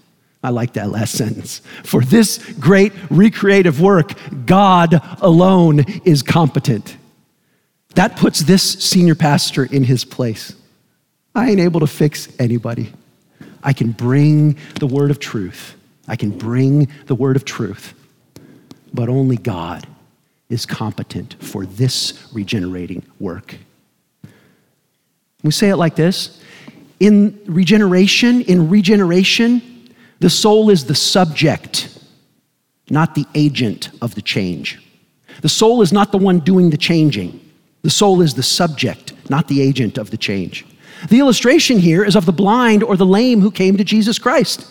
I 0.43 0.49
like 0.49 0.73
that 0.73 0.89
last 0.89 1.13
sentence. 1.17 1.61
For 1.83 2.01
this 2.01 2.37
great 2.53 2.93
recreative 3.09 3.81
work, 3.81 4.13
God 4.45 5.01
alone 5.21 5.85
is 6.05 6.23
competent. 6.23 6.97
That 7.95 8.17
puts 8.17 8.41
this 8.41 8.63
senior 8.63 9.15
pastor 9.15 9.65
in 9.65 9.83
his 9.83 10.05
place. 10.05 10.55
I 11.33 11.49
ain't 11.49 11.59
able 11.59 11.79
to 11.81 11.87
fix 11.87 12.27
anybody. 12.39 12.91
I 13.63 13.73
can 13.73 13.91
bring 13.91 14.57
the 14.79 14.87
word 14.87 15.11
of 15.11 15.19
truth. 15.19 15.75
I 16.07 16.15
can 16.15 16.31
bring 16.31 16.89
the 17.07 17.15
word 17.15 17.35
of 17.35 17.43
truth, 17.43 17.93
but 18.93 19.09
only 19.09 19.35
God 19.35 19.85
is 20.49 20.65
competent 20.65 21.35
for 21.43 21.65
this 21.65 22.29
regenerating 22.33 23.03
work. 23.19 23.55
We 25.43 25.51
say 25.51 25.69
it 25.69 25.75
like 25.75 25.95
this 25.95 26.41
In 26.99 27.39
regeneration, 27.45 28.41
in 28.41 28.69
regeneration, 28.69 29.93
the 30.19 30.29
soul 30.29 30.69
is 30.69 30.85
the 30.85 30.95
subject, 30.95 31.99
not 32.89 33.15
the 33.15 33.25
agent 33.35 33.89
of 34.01 34.15
the 34.15 34.21
change. 34.21 34.83
The 35.41 35.49
soul 35.49 35.81
is 35.81 35.93
not 35.93 36.11
the 36.11 36.17
one 36.17 36.39
doing 36.39 36.71
the 36.71 36.77
changing. 36.77 37.39
The 37.83 37.89
soul 37.91 38.21
is 38.21 38.33
the 38.33 38.43
subject, 38.43 39.13
not 39.29 39.47
the 39.47 39.61
agent 39.61 39.97
of 39.97 40.09
the 40.09 40.17
change. 40.17 40.65
The 41.09 41.19
illustration 41.19 41.77
here 41.77 42.03
is 42.03 42.15
of 42.15 42.25
the 42.25 42.33
blind 42.33 42.83
or 42.83 42.97
the 42.97 43.05
lame 43.05 43.41
who 43.41 43.51
came 43.51 43.77
to 43.77 43.83
Jesus 43.83 44.17
Christ. 44.17 44.65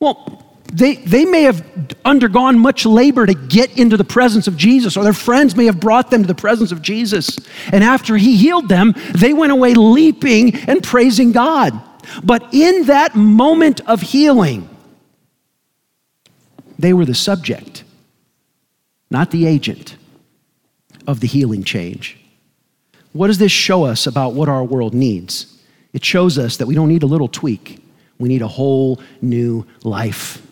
Well, 0.00 0.49
they, 0.72 0.96
they 0.96 1.24
may 1.24 1.42
have 1.42 1.64
undergone 2.04 2.58
much 2.58 2.86
labor 2.86 3.26
to 3.26 3.34
get 3.34 3.76
into 3.76 3.96
the 3.96 4.04
presence 4.04 4.46
of 4.46 4.56
Jesus, 4.56 4.96
or 4.96 5.02
their 5.02 5.12
friends 5.12 5.56
may 5.56 5.66
have 5.66 5.80
brought 5.80 6.10
them 6.10 6.22
to 6.22 6.28
the 6.28 6.34
presence 6.34 6.70
of 6.70 6.80
Jesus. 6.80 7.38
And 7.72 7.82
after 7.82 8.16
he 8.16 8.36
healed 8.36 8.68
them, 8.68 8.94
they 9.14 9.32
went 9.32 9.52
away 9.52 9.74
leaping 9.74 10.54
and 10.68 10.82
praising 10.82 11.32
God. 11.32 11.80
But 12.22 12.54
in 12.54 12.86
that 12.86 13.16
moment 13.16 13.80
of 13.88 14.00
healing, 14.00 14.68
they 16.78 16.92
were 16.92 17.04
the 17.04 17.14
subject, 17.14 17.84
not 19.10 19.30
the 19.30 19.46
agent 19.46 19.96
of 21.06 21.20
the 21.20 21.26
healing 21.26 21.64
change. 21.64 22.16
What 23.12 23.26
does 23.26 23.38
this 23.38 23.52
show 23.52 23.84
us 23.84 24.06
about 24.06 24.34
what 24.34 24.48
our 24.48 24.64
world 24.64 24.94
needs? 24.94 25.58
It 25.92 26.04
shows 26.04 26.38
us 26.38 26.58
that 26.58 26.66
we 26.66 26.74
don't 26.76 26.88
need 26.88 27.02
a 27.02 27.06
little 27.06 27.28
tweak, 27.28 27.82
we 28.18 28.28
need 28.28 28.42
a 28.42 28.48
whole 28.48 29.00
new 29.20 29.66
life. 29.82 30.46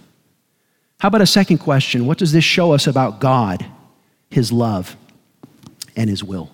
How 0.99 1.09
about 1.09 1.21
a 1.21 1.27
second 1.27 1.59
question? 1.59 2.07
What 2.07 2.19
does 2.19 2.33
this 2.33 2.45
show 2.45 2.73
us 2.73 2.87
about 2.87 3.21
God, 3.21 3.65
His 4.31 4.51
love, 4.53 4.97
and 5.97 6.11
His 6.11 6.25
will? 6.25 6.51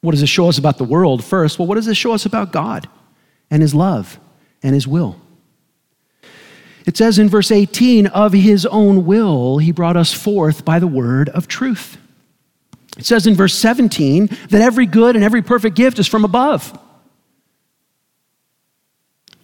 What 0.00 0.10
does 0.10 0.20
this 0.20 0.30
show 0.30 0.48
us 0.48 0.58
about 0.58 0.78
the 0.78 0.84
world 0.84 1.24
first? 1.24 1.58
Well, 1.58 1.66
what 1.66 1.76
does 1.76 1.86
this 1.86 1.96
show 1.96 2.12
us 2.12 2.26
about 2.26 2.52
God 2.52 2.88
and 3.50 3.62
His 3.62 3.74
love 3.74 4.18
and 4.62 4.74
His 4.74 4.86
will? 4.86 5.20
It 6.84 6.96
says 6.96 7.18
in 7.18 7.28
verse 7.28 7.50
18, 7.50 8.08
of 8.08 8.32
His 8.32 8.66
own 8.66 9.06
will, 9.06 9.58
He 9.58 9.72
brought 9.72 9.96
us 9.96 10.12
forth 10.12 10.64
by 10.64 10.78
the 10.78 10.86
word 10.86 11.28
of 11.30 11.48
truth. 11.48 11.96
It 12.98 13.06
says 13.06 13.26
in 13.26 13.34
verse 13.34 13.54
17 13.54 14.26
that 14.50 14.60
every 14.60 14.86
good 14.86 15.16
and 15.16 15.24
every 15.24 15.42
perfect 15.42 15.76
gift 15.76 15.98
is 15.98 16.06
from 16.06 16.24
above. 16.24 16.78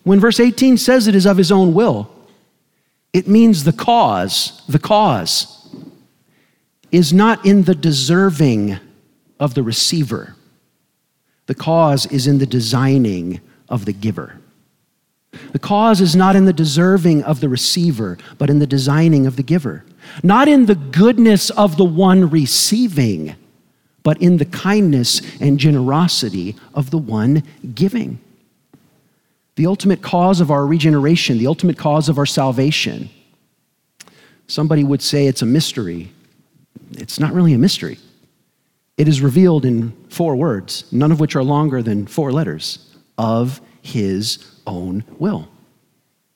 When 0.02 0.20
verse 0.20 0.40
18 0.40 0.76
says 0.76 1.06
it 1.06 1.14
is 1.14 1.26
of 1.26 1.36
his 1.36 1.52
own 1.52 1.74
will, 1.74 2.10
it 3.12 3.26
means 3.26 3.64
the 3.64 3.72
cause, 3.72 4.62
the 4.68 4.78
cause 4.78 5.56
is 6.92 7.12
not 7.12 7.44
in 7.44 7.64
the 7.64 7.74
deserving 7.74 8.78
of 9.38 9.54
the 9.54 9.62
receiver. 9.62 10.36
The 11.46 11.54
cause 11.54 12.06
is 12.06 12.26
in 12.26 12.38
the 12.38 12.46
designing 12.46 13.40
of 13.68 13.84
the 13.84 13.92
giver. 13.92 14.38
The 15.52 15.58
cause 15.58 16.00
is 16.00 16.16
not 16.16 16.36
in 16.36 16.44
the 16.44 16.52
deserving 16.52 17.22
of 17.22 17.40
the 17.40 17.48
receiver, 17.48 18.18
but 18.38 18.50
in 18.50 18.58
the 18.58 18.66
designing 18.66 19.26
of 19.26 19.36
the 19.36 19.42
giver. 19.42 19.84
Not 20.22 20.48
in 20.48 20.66
the 20.66 20.74
goodness 20.74 21.50
of 21.50 21.76
the 21.76 21.84
one 21.84 22.30
receiving, 22.30 23.34
but 24.02 24.20
in 24.20 24.38
the 24.38 24.44
kindness 24.44 25.20
and 25.40 25.58
generosity 25.58 26.56
of 26.74 26.90
the 26.90 26.98
one 26.98 27.42
giving. 27.74 28.18
The 29.60 29.66
ultimate 29.66 30.00
cause 30.00 30.40
of 30.40 30.50
our 30.50 30.66
regeneration, 30.66 31.36
the 31.36 31.46
ultimate 31.46 31.76
cause 31.76 32.08
of 32.08 32.16
our 32.16 32.24
salvation. 32.24 33.10
Somebody 34.46 34.84
would 34.84 35.02
say 35.02 35.26
it's 35.26 35.42
a 35.42 35.46
mystery. 35.46 36.14
It's 36.92 37.20
not 37.20 37.34
really 37.34 37.52
a 37.52 37.58
mystery. 37.58 37.98
It 38.96 39.06
is 39.06 39.20
revealed 39.20 39.66
in 39.66 39.92
four 40.08 40.34
words, 40.34 40.90
none 40.90 41.12
of 41.12 41.20
which 41.20 41.36
are 41.36 41.44
longer 41.44 41.82
than 41.82 42.06
four 42.06 42.32
letters 42.32 42.96
of 43.18 43.60
his 43.82 44.38
own 44.66 45.04
will. 45.18 45.46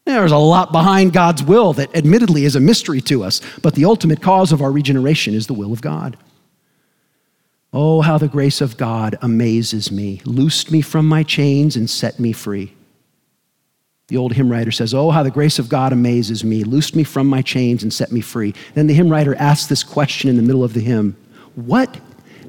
There's 0.05 0.31
a 0.31 0.37
lot 0.37 0.71
behind 0.71 1.15
God's 1.15 1.43
will 1.43 1.73
that 1.73 1.97
admittedly 1.97 2.45
is 2.45 2.57
a 2.57 2.61
mystery 2.61 3.01
to 3.01 3.25
us, 3.25 3.41
but 3.63 3.75
the 3.75 3.87
ultimate 3.87 4.21
cause 4.21 4.53
of 4.53 4.61
our 4.61 4.71
regeneration 4.71 5.33
is 5.33 5.47
the 5.47 5.55
will 5.55 5.73
of 5.73 5.81
God. 5.81 6.19
Oh, 7.73 8.03
how 8.03 8.19
the 8.19 8.29
grace 8.29 8.61
of 8.61 8.77
God 8.77 9.17
amazes 9.23 9.91
me, 9.91 10.21
loosed 10.27 10.71
me 10.71 10.83
from 10.83 11.09
my 11.09 11.23
chains 11.23 11.75
and 11.75 11.89
set 11.89 12.21
me 12.21 12.33
free. 12.33 12.74
The 14.09 14.17
old 14.17 14.35
hymn 14.35 14.51
writer 14.51 14.71
says, 14.71 14.93
Oh, 14.93 15.11
how 15.11 15.23
the 15.23 15.31
grace 15.31 15.59
of 15.59 15.69
God 15.69 15.93
amazes 15.93 16.45
me, 16.45 16.63
loosed 16.63 16.95
me 16.95 17.05
from 17.05 17.27
my 17.27 17.41
chains 17.41 17.83
and 17.83 17.93
set 17.93 18.13
me 18.13 18.21
free. 18.21 18.55
Then 18.75 18.87
the 18.87 18.95
hymn 18.95 19.09
writer 19.09 19.35
asks 19.37 19.67
this 19.67 19.83
question 19.83 20.29
in 20.29 20.37
the 20.37 20.43
middle 20.43 20.65
of 20.65 20.75
the 20.75 20.81
hymn 20.81 21.17
What 21.55 21.99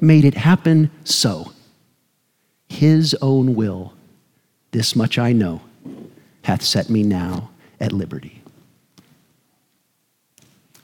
made 0.02 0.26
it 0.26 0.34
happen 0.34 0.91
so? 1.04 1.52
His 2.68 3.15
own 3.22 3.56
will, 3.56 3.94
this 4.72 4.96
much 4.96 5.18
I 5.18 5.32
know, 5.32 5.62
hath 6.44 6.62
set 6.62 6.89
me 6.89 7.04
now 7.04 7.52
at 7.80 7.94
liberty. 7.94 8.41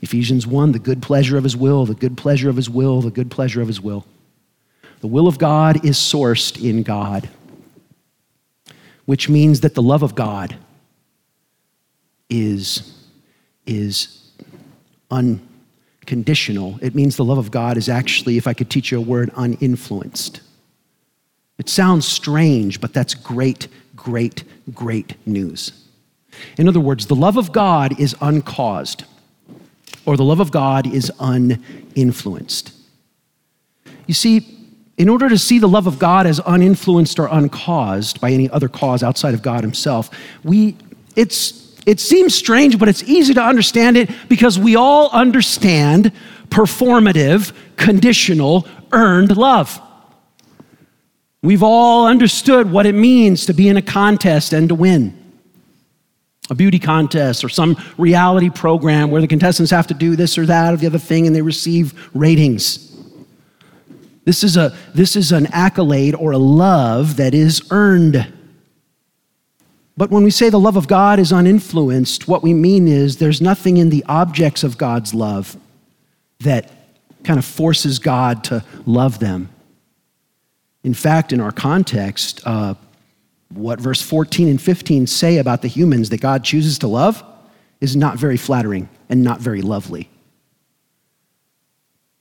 Ephesians 0.02 0.48
1, 0.48 0.72
the 0.72 0.80
good 0.80 1.02
pleasure 1.02 1.38
of 1.38 1.44
his 1.44 1.56
will, 1.56 1.86
the 1.86 1.94
good 1.94 2.18
pleasure 2.18 2.50
of 2.50 2.56
his 2.56 2.70
will, 2.70 3.02
the 3.02 3.12
good 3.12 3.30
pleasure 3.30 3.62
of 3.62 3.68
his 3.68 3.82
will. 3.82 4.06
The 5.02 5.08
will 5.08 5.28
of 5.28 5.38
God 5.38 5.86
is 5.86 5.98
sourced 5.98 6.64
in 6.64 6.84
God, 6.84 7.30
which 9.06 9.30
means 9.30 9.62
that 9.62 9.76
the 9.76 9.82
love 9.82 10.04
of 10.04 10.16
God 10.16 10.56
is, 12.30 12.94
is 13.66 14.32
unconditional. 15.10 16.80
It 16.82 16.96
means 16.96 17.16
the 17.16 17.26
love 17.26 17.38
of 17.38 17.52
God 17.52 17.78
is 17.78 17.90
actually, 17.90 18.38
if 18.38 18.48
I 18.48 18.54
could 18.54 18.70
teach 18.70 18.92
you 18.92 18.98
a 18.98 19.02
word, 19.02 19.32
uninfluenced. 19.36 20.42
It 21.58 21.70
sounds 21.70 22.08
strange, 22.08 22.82
but 22.82 22.94
that's 22.94 23.14
great, 23.14 23.68
great, 23.96 24.44
great 24.74 25.16
news. 25.28 25.74
In 26.58 26.68
other 26.68 26.80
words, 26.80 27.06
the 27.08 27.16
love 27.16 27.38
of 27.38 27.52
God 27.52 28.00
is 28.00 28.16
uncaused, 28.22 29.04
or 30.06 30.18
the 30.18 30.24
love 30.24 30.40
of 30.40 30.52
God 30.52 30.92
is 30.92 31.12
uninfluenced. 31.20 32.74
You 34.08 34.14
see, 34.14 34.51
in 35.02 35.10
order 35.10 35.28
to 35.28 35.38
see 35.40 35.58
the 35.58 35.68
love 35.68 35.88
of 35.88 35.98
God 35.98 36.28
as 36.28 36.40
uninfluenced 36.42 37.18
or 37.18 37.26
uncaused 37.26 38.22
by 38.22 38.30
any 38.30 38.48
other 38.52 38.70
cause 38.70 39.02
outside 39.02 39.34
of 39.34 39.42
God 39.42 39.62
Himself, 39.62 40.12
we, 40.44 40.78
it's, 41.16 41.76
it 41.88 42.00
seems 42.00 42.36
strange, 42.36 42.78
but 42.78 42.88
it's 42.88 43.02
easy 43.02 43.34
to 43.34 43.42
understand 43.42 43.98
it 43.98 44.12
because 44.30 44.60
we 44.60 44.76
all 44.76 45.10
understand 45.10 46.12
performative, 46.50 47.52
conditional, 47.78 48.68
earned 48.92 49.36
love. 49.36 49.82
We've 51.42 51.64
all 51.64 52.06
understood 52.06 52.72
what 52.72 52.86
it 52.86 52.94
means 52.94 53.48
to 53.48 53.54
be 53.54 53.70
in 53.70 53.78
a 53.78 53.82
contest 53.82 54.54
and 54.54 54.70
to 54.70 54.76
win. 54.76 55.18
A 56.52 56.54
beauty 56.54 56.78
contest 56.78 57.44
or 57.44 57.50
some 57.50 57.76
reality 57.98 58.52
program 58.52 59.10
where 59.10 59.22
the 59.22 59.28
contestants 59.28 59.72
have 59.72 59.88
to 59.88 59.96
do 59.96 60.16
this 60.16 60.38
or 60.38 60.46
that 60.46 60.76
or 60.76 60.78
the 60.78 60.86
other 60.86 61.00
thing 61.00 61.26
and 61.26 61.36
they 61.36 61.42
receive 61.42 62.12
ratings. 62.14 62.91
This 64.24 64.44
is, 64.44 64.56
a, 64.56 64.76
this 64.94 65.16
is 65.16 65.32
an 65.32 65.48
accolade 65.48 66.14
or 66.14 66.32
a 66.32 66.38
love 66.38 67.18
that 67.18 67.34
is 67.34 67.62
earned. 67.72 68.32
But 69.98 70.12
when 70.12 70.24
we 70.24 70.32
say 70.32 70.50
the 70.50 70.60
love 70.60 70.78
of 70.78 70.88
God 70.88 71.20
is 71.20 71.32
uninfluenced, 71.32 72.28
what 72.28 72.44
we 72.44 72.54
mean 72.54 72.88
is 72.88 73.18
there's 73.18 73.42
nothing 73.42 73.78
in 73.78 73.90
the 73.90 74.04
objects 74.08 74.64
of 74.64 74.78
God's 74.78 75.14
love 75.14 75.58
that 76.40 76.72
kind 77.24 77.38
of 77.40 77.46
forces 77.46 78.00
God 78.00 78.44
to 78.46 78.64
love 78.86 79.20
them. 79.20 79.50
In 80.84 80.94
fact, 80.94 81.32
in 81.34 81.40
our 81.40 81.52
context, 81.52 82.42
uh, 82.46 82.76
what 83.50 83.80
verse 83.80 84.02
14 84.02 84.48
and 84.48 84.62
15 84.62 85.08
say 85.08 85.38
about 85.38 85.62
the 85.62 85.68
humans 85.68 86.10
that 86.10 86.22
God 86.22 86.44
chooses 86.44 86.80
to 86.80 86.88
love 86.88 87.24
is 87.80 87.96
not 87.96 88.18
very 88.18 88.38
flattering 88.38 88.90
and 89.10 89.24
not 89.24 89.40
very 89.40 89.62
lovely. 89.62 90.10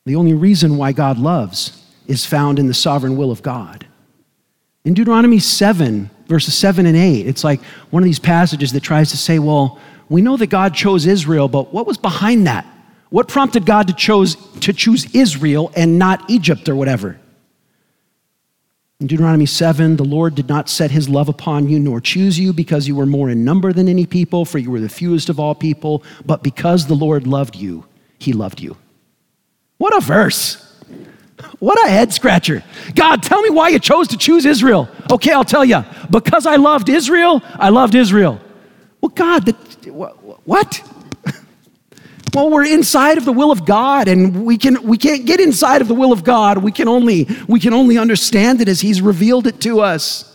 The 0.07 0.17
only 0.17 0.35
reason 0.35 0.77
why 0.77 0.93
God 0.93 1.19
loves 1.19 1.80
is 2.11 2.27
found 2.27 2.59
in 2.59 2.67
the 2.67 2.75
sovereign 2.75 3.17
will 3.17 3.31
of 3.31 3.43
God. 3.43 3.87
In 4.85 4.95
Deuteronomy 4.95 5.39
7, 5.39 6.11
verses 6.27 6.55
7 6.55 6.85
and 6.85 6.97
8, 6.97 7.27
it's 7.27 7.45
like 7.45 7.63
one 7.91 8.03
of 8.03 8.07
these 8.07 8.19
passages 8.19 8.73
that 8.73 8.83
tries 8.83 9.11
to 9.11 9.17
say, 9.17 9.39
well, 9.39 9.79
we 10.09 10.21
know 10.21 10.37
that 10.37 10.49
God 10.49 10.75
chose 10.75 11.07
Israel, 11.07 11.49
but 11.49 11.73
what 11.73 11.87
was 11.87 11.97
behind 11.97 12.47
that? 12.47 12.67
What 13.11 13.29
prompted 13.29 13.65
God 13.65 13.87
to, 13.89 13.93
chose, 13.93 14.37
to 14.61 14.73
choose 14.73 15.15
Israel 15.15 15.71
and 15.77 15.99
not 15.99 16.29
Egypt 16.29 16.69
or 16.69 16.75
whatever? 16.75 17.19
In 19.01 19.07
Deuteronomy 19.07 19.47
7, 19.47 19.97
the 19.97 20.05
Lord 20.05 20.35
did 20.35 20.49
not 20.49 20.69
set 20.69 20.91
his 20.91 21.09
love 21.09 21.29
upon 21.29 21.69
you 21.69 21.79
nor 21.79 22.01
choose 22.01 22.39
you 22.39 22.53
because 22.53 22.87
you 22.87 22.97
were 22.97 23.07
more 23.07 23.31
in 23.31 23.45
number 23.45 23.73
than 23.73 23.89
any 23.89 24.05
people, 24.05 24.45
for 24.45 24.59
you 24.59 24.71
were 24.71 24.81
the 24.81 24.89
fewest 24.89 25.29
of 25.29 25.39
all 25.41 25.55
people, 25.55 26.03
but 26.27 26.43
because 26.43 26.87
the 26.87 26.95
Lord 26.95 27.27
loved 27.27 27.57
you, 27.57 27.87
he 28.19 28.33
loved 28.33 28.61
you. 28.61 28.77
What 29.79 29.97
a 29.97 30.01
verse! 30.01 30.67
What 31.59 31.85
a 31.87 31.91
head 31.91 32.13
scratcher. 32.13 32.63
God, 32.95 33.23
tell 33.23 33.43
me 33.43 33.51
why 33.51 33.69
you 33.69 33.79
chose 33.79 34.09
to 34.09 34.17
choose 34.17 34.47
Israel. 34.47 34.89
Okay, 35.11 35.33
I'll 35.33 35.45
tell 35.45 35.65
you. 35.65 35.85
Because 36.11 36.47
I 36.47 36.57
loved 36.57 36.89
Israel, 36.89 37.43
I 37.45 37.69
loved 37.69 37.95
Israel. 37.95 38.41
Well, 39.01 39.11
God, 39.11 39.51
what? 40.45 40.83
Well, 42.33 42.49
we're 42.49 42.65
inside 42.65 43.19
of 43.19 43.25
the 43.25 43.33
will 43.33 43.51
of 43.51 43.65
God, 43.65 44.07
and 44.07 44.45
we, 44.45 44.57
can, 44.57 44.81
we 44.85 44.97
can't 44.97 45.27
get 45.27 45.41
inside 45.41 45.83
of 45.83 45.89
the 45.89 45.97
will 45.97 46.13
of 46.13 46.23
God. 46.23 46.59
We 46.59 46.71
can, 46.71 46.87
only, 46.87 47.27
we 47.49 47.59
can 47.59 47.75
only 47.75 47.99
understand 47.99 48.61
it 48.61 48.69
as 48.69 48.81
He's 48.81 49.03
revealed 49.03 49.49
it 49.49 49.61
to 49.63 49.81
us. 49.81 50.31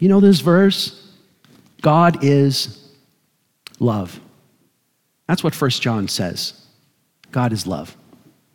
You 0.00 0.08
know 0.08 0.20
this 0.20 0.40
verse? 0.40 1.12
God 1.82 2.24
is 2.24 2.90
love. 3.78 4.18
That's 5.28 5.44
what 5.44 5.54
First 5.54 5.82
John 5.82 6.08
says. 6.08 6.63
God 7.34 7.52
is 7.52 7.66
love. 7.66 7.96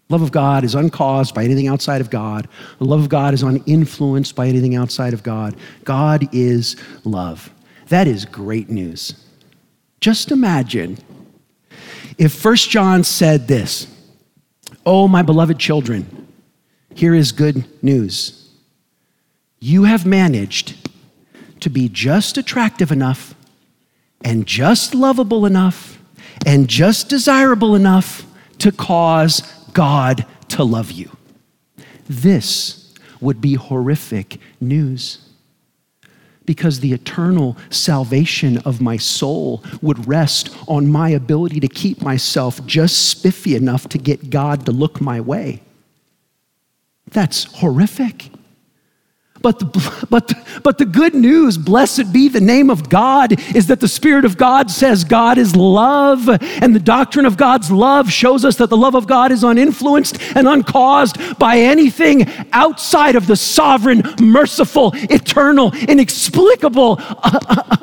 love 0.08 0.22
of 0.22 0.32
God 0.32 0.64
is 0.64 0.74
uncaused 0.74 1.36
by 1.36 1.44
anything 1.44 1.68
outside 1.68 2.00
of 2.00 2.10
God. 2.10 2.48
The 2.78 2.86
love 2.86 3.02
of 3.02 3.10
God 3.10 3.34
is 3.34 3.44
uninfluenced 3.44 4.36
by 4.36 4.48
anything 4.48 4.74
outside 4.74 5.14
of 5.14 5.22
God. 5.22 5.58
God 5.84 6.30
is 6.34 6.78
love. 7.04 7.52
That 7.90 8.08
is 8.08 8.24
great 8.24 8.70
news. 8.70 9.22
Just 10.00 10.32
imagine 10.32 10.98
if 12.18 12.34
First 12.34 12.70
John 12.70 13.04
said 13.04 13.50
this 13.50 13.94
Oh, 14.86 15.10
my 15.10 15.24
beloved 15.24 15.60
children, 15.60 16.28
here 16.96 17.14
is 17.14 17.34
good 17.34 17.66
news. 17.84 18.50
You 19.60 19.84
have 19.84 20.06
managed 20.06 20.90
to 21.60 21.70
be 21.70 21.90
just 21.90 22.38
attractive 22.38 22.94
enough 22.94 23.36
and 24.24 24.48
just 24.48 24.96
lovable 24.96 25.46
enough 25.46 26.00
and 26.46 26.70
just 26.70 27.10
desirable 27.10 27.76
enough 27.76 28.26
to 28.60 28.72
cause 28.72 29.42
God 29.74 30.26
to 30.50 30.64
love 30.64 30.92
you. 30.92 31.12
This 32.08 32.94
would 33.22 33.42
be 33.42 33.56
horrific 33.56 34.40
news 34.60 35.30
because 36.46 36.80
the 36.80 36.94
eternal 36.94 37.56
salvation 37.70 38.58
of 38.60 38.82
my 38.82 38.98
soul 38.98 39.64
would 39.84 40.08
rest 40.08 40.50
on 40.68 40.88
my 40.88 41.10
ability 41.10 41.60
to 41.60 41.68
keep 41.68 42.02
myself 42.02 42.66
just 42.66 43.10
spiffy 43.10 43.56
enough 43.56 43.88
to 43.88 44.00
get 44.00 44.32
God 44.32 44.66
to 44.66 44.72
look 44.72 45.00
my 45.00 45.22
way. 45.22 45.62
That's 47.12 47.44
horrific. 47.44 48.32
But 49.42 49.60
the, 49.60 50.06
but, 50.10 50.34
but 50.64 50.78
the 50.78 50.86
good 50.86 51.16
news, 51.16 51.58
blessed 51.58 52.12
be 52.12 52.28
the 52.28 52.42
name 52.42 52.70
of 52.70 52.90
God, 52.90 53.40
is 53.56 53.68
that 53.68 53.80
the 53.80 53.88
Spirit 53.88 54.26
of 54.26 54.38
God 54.38 54.70
says 54.70 55.04
God 55.04 55.38
is 55.38 55.56
love. 55.56 56.28
And 56.62 56.76
the 56.76 56.80
doctrine 56.80 57.26
of 57.26 57.38
God's 57.38 57.72
love 57.72 58.12
shows 58.12 58.44
us 58.44 58.58
that 58.58 58.70
the 58.70 58.78
love 58.78 58.96
of 58.96 59.08
God 59.08 59.32
is 59.32 59.44
uninfluenced 59.44 60.36
and 60.36 60.48
uncaused 60.48 61.40
by 61.40 61.58
anything 61.58 62.28
outside 62.52 63.16
of 63.16 63.28
the 63.28 63.38
sovereign, 63.38 64.04
merciful, 64.20 64.92
eternal, 65.10 65.74
inexplicable, 65.88 66.98
uh, 67.00 67.40
uh, 67.50 67.78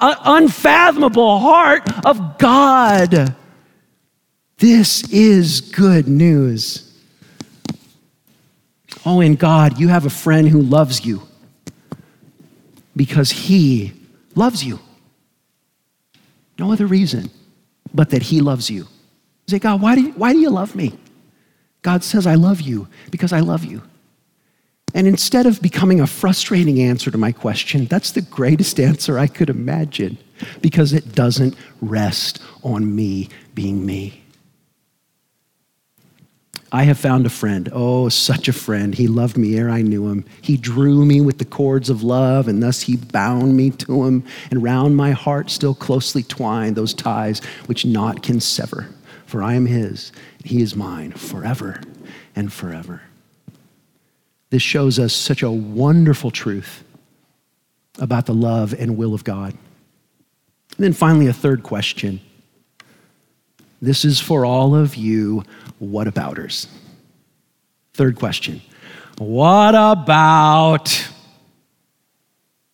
uh, 0.00 0.16
unfathomable 0.24 1.38
heart 1.38 1.88
of 2.04 2.36
God. 2.38 3.34
This 4.58 5.08
is 5.10 5.60
good 5.60 6.08
news. 6.08 6.83
Oh, 9.06 9.20
in 9.20 9.34
God, 9.34 9.78
you 9.78 9.88
have 9.88 10.06
a 10.06 10.10
friend 10.10 10.48
who 10.48 10.62
loves 10.62 11.04
you 11.04 11.22
because 12.96 13.30
he 13.30 13.92
loves 14.34 14.64
you. 14.64 14.78
No 16.58 16.72
other 16.72 16.86
reason 16.86 17.30
but 17.92 18.10
that 18.10 18.22
he 18.22 18.40
loves 18.40 18.70
you. 18.70 18.82
You 18.82 19.50
say, 19.50 19.58
God, 19.58 19.80
why 19.80 19.94
do 19.94 20.02
you, 20.02 20.12
why 20.12 20.32
do 20.32 20.38
you 20.38 20.50
love 20.50 20.74
me? 20.74 20.98
God 21.82 22.02
says, 22.02 22.26
I 22.26 22.34
love 22.34 22.60
you 22.60 22.88
because 23.10 23.32
I 23.32 23.40
love 23.40 23.64
you. 23.64 23.82
And 24.94 25.06
instead 25.06 25.46
of 25.46 25.60
becoming 25.60 26.00
a 26.00 26.06
frustrating 26.06 26.80
answer 26.80 27.10
to 27.10 27.18
my 27.18 27.32
question, 27.32 27.86
that's 27.86 28.12
the 28.12 28.22
greatest 28.22 28.78
answer 28.78 29.18
I 29.18 29.26
could 29.26 29.50
imagine 29.50 30.16
because 30.62 30.92
it 30.92 31.14
doesn't 31.14 31.56
rest 31.80 32.40
on 32.62 32.94
me 32.94 33.28
being 33.54 33.84
me. 33.84 34.23
I 36.74 36.82
have 36.82 36.98
found 36.98 37.24
a 37.24 37.30
friend. 37.30 37.68
Oh, 37.72 38.08
such 38.08 38.48
a 38.48 38.52
friend. 38.52 38.96
He 38.96 39.06
loved 39.06 39.36
me 39.36 39.56
ere 39.56 39.70
I 39.70 39.80
knew 39.80 40.08
him. 40.08 40.24
He 40.42 40.56
drew 40.56 41.04
me 41.04 41.20
with 41.20 41.38
the 41.38 41.44
cords 41.44 41.88
of 41.88 42.02
love, 42.02 42.48
and 42.48 42.60
thus 42.60 42.82
he 42.82 42.96
bound 42.96 43.56
me 43.56 43.70
to 43.70 44.02
him. 44.02 44.24
And 44.50 44.60
round 44.60 44.96
my 44.96 45.12
heart 45.12 45.50
still 45.50 45.76
closely 45.76 46.24
twined 46.24 46.74
those 46.74 46.92
ties 46.92 47.38
which 47.66 47.86
naught 47.86 48.24
can 48.24 48.40
sever. 48.40 48.88
For 49.24 49.40
I 49.40 49.54
am 49.54 49.66
his, 49.66 50.10
and 50.38 50.46
he 50.48 50.62
is 50.62 50.74
mine 50.74 51.12
forever 51.12 51.80
and 52.34 52.52
forever. 52.52 53.02
This 54.50 54.62
shows 54.62 54.98
us 54.98 55.12
such 55.12 55.44
a 55.44 55.52
wonderful 55.52 56.32
truth 56.32 56.82
about 58.00 58.26
the 58.26 58.34
love 58.34 58.74
and 58.76 58.96
will 58.96 59.14
of 59.14 59.22
God. 59.22 59.52
And 59.52 60.84
then 60.84 60.92
finally, 60.92 61.28
a 61.28 61.32
third 61.32 61.62
question. 61.62 62.20
This 63.80 64.04
is 64.04 64.18
for 64.18 64.44
all 64.44 64.74
of 64.74 64.96
you 64.96 65.44
what 65.84 66.06
abouters. 66.06 66.66
Third 67.94 68.16
question 68.16 68.60
What 69.18 69.74
about 69.74 71.08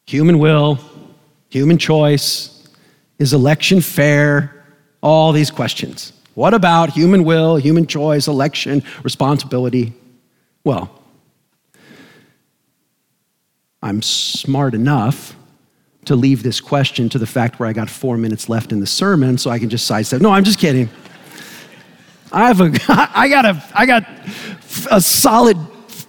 human 0.07 0.39
will, 0.39 0.79
human 1.49 1.79
choice? 1.79 2.57
Is 3.19 3.33
election 3.35 3.81
fair? 3.81 4.57
All 5.03 5.33
these 5.33 5.51
questions. 5.51 6.13
What 6.35 6.55
about 6.55 6.91
human 6.91 7.25
will, 7.25 7.57
human 7.57 7.87
choice, 7.87 8.29
election, 8.29 8.83
responsibility? 9.03 9.93
Well, 10.65 10.91
I'm 13.83 14.03
smart 14.03 14.75
enough 14.75 15.35
to 16.05 16.17
leave 16.17 16.43
this 16.43 16.61
question 16.61 17.09
to 17.11 17.19
the 17.19 17.27
fact 17.27 17.59
where 17.59 17.69
I 17.69 17.73
got 17.73 17.91
four 17.91 18.17
minutes 18.17 18.49
left 18.49 18.73
in 18.73 18.81
the 18.81 18.87
sermon, 18.87 19.39
so 19.39 19.51
I 19.51 19.59
can 19.59 19.69
just 19.69 19.87
sidestep. 19.87 20.21
No, 20.21 20.31
I'm 20.31 20.45
just 20.45 20.59
kidding. 20.59 20.89
I 22.33 22.47
have 22.49 22.61
a, 22.61 22.73
I 22.89 23.29
got 23.29 23.45
a, 23.45 23.63
I 23.75 23.87
got 23.87 24.07
a 24.91 25.01
solid, 25.01 25.57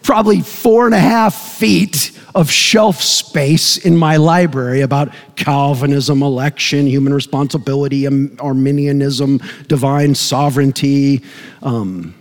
probably 0.04 0.42
four 0.42 0.86
and 0.86 0.96
a 0.96 1.00
half 1.00 1.58
feet 1.58 2.12
of 2.34 2.50
shelf 2.50 3.02
space 3.02 3.78
in 3.78 3.98
my 3.98 4.18
library 4.18 4.82
about 4.82 5.14
Calvinism, 5.36 6.24
election, 6.24 6.88
human 6.88 7.14
responsibility, 7.14 8.08
Arminianism, 8.08 9.42
divine 9.68 10.16
sovereignty. 10.16 11.24
Um, 11.62 12.16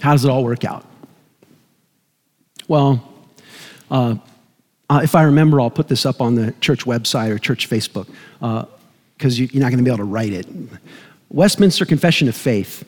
how 0.00 0.12
does 0.12 0.24
it 0.24 0.30
all 0.30 0.44
work 0.44 0.64
out? 0.64 0.84
Well, 2.68 3.12
uh, 3.90 4.16
uh, 4.88 5.00
if 5.02 5.14
I 5.14 5.24
remember, 5.24 5.60
I'll 5.60 5.70
put 5.70 5.88
this 5.88 6.06
up 6.06 6.20
on 6.20 6.34
the 6.36 6.52
church 6.60 6.84
website 6.84 7.30
or 7.30 7.38
church 7.38 7.68
Facebook 7.68 8.06
because 8.38 9.38
uh, 9.38 9.42
you, 9.42 9.48
you're 9.52 9.62
not 9.62 9.70
going 9.70 9.78
to 9.78 9.84
be 9.84 9.90
able 9.90 9.98
to 9.98 10.04
write 10.04 10.32
it. 10.32 10.46
Westminster 11.36 11.84
Confession 11.84 12.28
of 12.28 12.34
Faith 12.34 12.82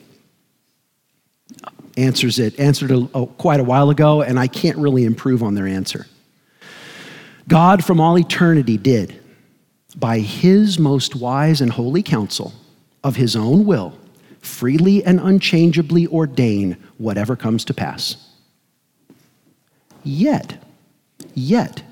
answers 1.97 2.39
it, 2.39 2.59
answered 2.59 2.89
it 2.89 3.11
quite 3.37 3.59
a 3.59 3.63
while 3.63 3.91
ago, 3.91 4.23
and 4.23 4.39
I 4.39 4.47
can't 4.47 4.79
really 4.79 5.05
improve 5.05 5.43
on 5.43 5.53
their 5.53 5.67
answer. 5.67 6.07
God 7.47 7.85
from 7.85 7.99
all 8.01 8.17
eternity 8.17 8.75
did, 8.75 9.21
by 9.95 10.17
his 10.17 10.79
most 10.79 11.15
wise 11.15 11.61
and 11.61 11.71
holy 11.71 12.01
counsel 12.01 12.53
of 13.03 13.17
his 13.17 13.35
own 13.35 13.67
will, 13.67 13.95
freely 14.39 15.03
and 15.03 15.19
unchangeably 15.19 16.07
ordain 16.07 16.75
whatever 16.97 17.35
comes 17.35 17.63
to 17.65 17.75
pass. 17.75 18.31
Yet, 20.03 20.57
yet, 21.35 21.83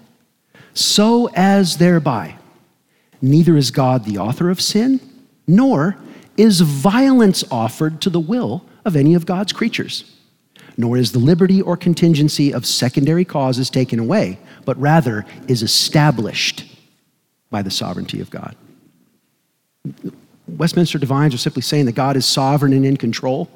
so 0.74 1.30
as 1.36 1.78
thereby 1.78 2.34
neither 3.22 3.56
is 3.56 3.70
God 3.70 4.06
the 4.06 4.17
author 4.17 4.50
of 4.50 4.60
sin, 4.60 5.00
nor 5.46 5.98
is 6.38 6.62
violence 6.62 7.43
offered 7.52 8.00
to 8.02 8.10
the 8.10 8.19
will 8.19 8.63
of 8.86 8.95
any 8.95 9.15
of 9.15 9.26
God's 9.26 9.52
creatures, 9.52 10.15
nor 10.78 10.97
is 10.97 11.12
the 11.12 11.19
liberty 11.19 11.62
or 11.62 11.76
contingency 11.76 12.54
of 12.54 12.65
secondary 12.65 13.26
causes 13.26 13.69
taken 13.69 14.00
away, 14.00 14.39
but 14.63 14.80
rather 14.80 15.26
is 15.47 15.63
established 15.63 16.65
by 17.50 17.62
the 17.62 17.71
sovereignty 17.71 18.21
of 18.21 18.30
God. 18.30 18.56
Westminster 20.47 20.97
Divines 20.97 21.34
are 21.34 21.39
simply 21.39 21.62
saying 21.62 21.86
that 21.86 21.95
God 21.95 22.15
is 22.15 22.26
sovereign 22.26 22.73
and 22.73 22.86
in 22.86 22.97
control, 22.97 23.50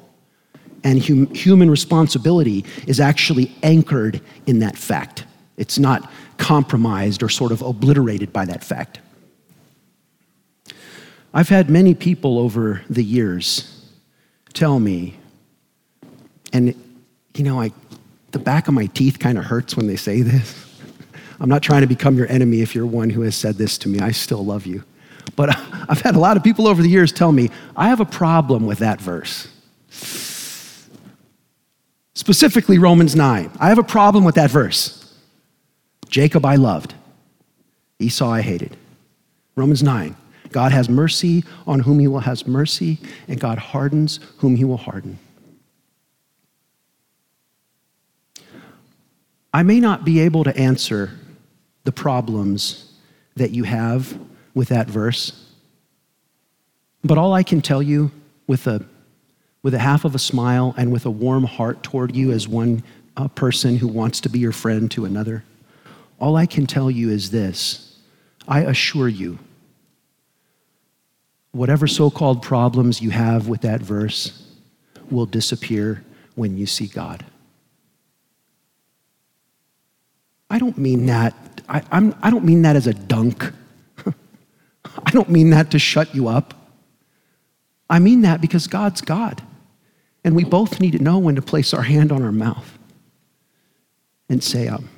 and 0.84 1.02
hum- 1.02 1.32
human 1.34 1.70
responsibility 1.70 2.64
is 2.86 3.00
actually 3.00 3.54
anchored 3.62 4.20
in 4.46 4.58
that 4.58 4.76
fact. 4.76 5.24
It's 5.56 5.78
not 5.78 6.10
compromised 6.38 7.22
or 7.22 7.28
sort 7.28 7.52
of 7.52 7.62
obliterated 7.62 8.32
by 8.32 8.44
that 8.46 8.64
fact. 8.64 9.00
I've 11.34 11.48
had 11.48 11.70
many 11.70 11.94
people 11.94 12.38
over 12.38 12.82
the 12.90 13.02
years 13.02 13.86
tell 14.52 14.78
me, 14.78 15.18
and 16.52 16.74
you 17.34 17.44
know, 17.44 17.60
I, 17.60 17.72
the 18.32 18.38
back 18.38 18.68
of 18.68 18.74
my 18.74 18.86
teeth 18.86 19.18
kind 19.18 19.38
of 19.38 19.44
hurts 19.44 19.76
when 19.76 19.86
they 19.86 19.96
say 19.96 20.22
this. 20.22 20.68
I'm 21.40 21.48
not 21.48 21.62
trying 21.62 21.80
to 21.80 21.86
become 21.86 22.16
your 22.16 22.28
enemy 22.30 22.60
if 22.60 22.74
you're 22.74 22.86
one 22.86 23.10
who 23.10 23.22
has 23.22 23.34
said 23.34 23.56
this 23.56 23.78
to 23.78 23.88
me. 23.88 24.00
I 24.00 24.10
still 24.10 24.44
love 24.44 24.66
you. 24.66 24.84
But 25.34 25.56
I've 25.88 26.00
had 26.00 26.14
a 26.14 26.18
lot 26.18 26.36
of 26.36 26.44
people 26.44 26.68
over 26.68 26.82
the 26.82 26.88
years 26.88 27.12
tell 27.12 27.32
me, 27.32 27.50
I 27.76 27.88
have 27.88 28.00
a 28.00 28.04
problem 28.04 28.66
with 28.66 28.78
that 28.78 29.00
verse. 29.00 29.48
Specifically, 32.14 32.78
Romans 32.78 33.16
9. 33.16 33.50
I 33.58 33.68
have 33.68 33.78
a 33.78 33.82
problem 33.82 34.24
with 34.24 34.34
that 34.34 34.50
verse. 34.50 34.98
Jacob 36.08 36.44
I 36.44 36.56
loved, 36.56 36.94
Esau 37.98 38.30
I 38.30 38.42
hated. 38.42 38.76
Romans 39.56 39.82
9. 39.82 40.14
God 40.52 40.72
has 40.72 40.88
mercy 40.88 41.44
on 41.66 41.80
whom 41.80 41.98
he 41.98 42.08
will 42.08 42.20
have 42.20 42.46
mercy, 42.46 42.98
and 43.28 43.40
God 43.40 43.58
hardens 43.58 44.20
whom 44.38 44.56
he 44.56 44.64
will 44.64 44.76
harden. 44.76 45.18
I 49.52 49.62
may 49.62 49.80
not 49.80 50.04
be 50.04 50.20
able 50.20 50.44
to 50.44 50.56
answer 50.56 51.10
the 51.84 51.92
problems 51.92 52.92
that 53.36 53.50
you 53.50 53.64
have 53.64 54.18
with 54.54 54.68
that 54.68 54.88
verse, 54.88 55.50
but 57.04 57.18
all 57.18 57.34
I 57.34 57.42
can 57.42 57.60
tell 57.60 57.82
you 57.82 58.10
with 58.46 58.66
a 58.66 58.84
with 59.62 59.74
a 59.74 59.78
half 59.78 60.04
of 60.04 60.14
a 60.14 60.18
smile 60.18 60.74
and 60.76 60.90
with 60.90 61.06
a 61.06 61.10
warm 61.10 61.44
heart 61.44 61.82
toward 61.84 62.16
you 62.16 62.32
as 62.32 62.48
one 62.48 62.82
uh, 63.16 63.28
person 63.28 63.76
who 63.76 63.86
wants 63.86 64.20
to 64.20 64.28
be 64.28 64.40
your 64.40 64.52
friend 64.52 64.90
to 64.90 65.04
another, 65.04 65.44
all 66.18 66.36
I 66.36 66.46
can 66.46 66.66
tell 66.66 66.90
you 66.90 67.10
is 67.10 67.30
this 67.30 67.98
I 68.48 68.60
assure 68.60 69.08
you, 69.08 69.38
whatever 71.52 71.86
so 71.86 72.10
called 72.10 72.42
problems 72.42 73.00
you 73.00 73.10
have 73.10 73.48
with 73.48 73.60
that 73.60 73.80
verse 73.80 74.46
will 75.10 75.26
disappear 75.26 76.02
when 76.34 76.56
you 76.56 76.66
see 76.66 76.86
God. 76.86 77.24
I 80.50 80.58
don't 80.58 80.76
mean 80.76 81.06
that. 81.06 81.34
I, 81.68 81.82
I'm, 81.90 82.14
I 82.22 82.30
don't 82.30 82.44
mean 82.44 82.62
that 82.62 82.76
as 82.76 82.86
a 82.86 82.92
dunk. 82.92 83.50
I 84.06 85.10
don't 85.10 85.30
mean 85.30 85.50
that 85.50 85.70
to 85.70 85.78
shut 85.78 86.14
you 86.14 86.28
up. 86.28 86.54
I 87.88 87.98
mean 87.98 88.22
that 88.22 88.40
because 88.40 88.66
God's 88.66 89.00
God. 89.00 89.42
And 90.24 90.36
we 90.36 90.44
both 90.44 90.80
need 90.80 90.92
to 90.92 91.02
know 91.02 91.18
when 91.18 91.34
to 91.36 91.42
place 91.42 91.74
our 91.74 91.82
hand 91.82 92.12
on 92.12 92.22
our 92.22 92.32
mouth 92.32 92.78
and 94.28 94.42
say, 94.42 94.68
um, 94.68 94.88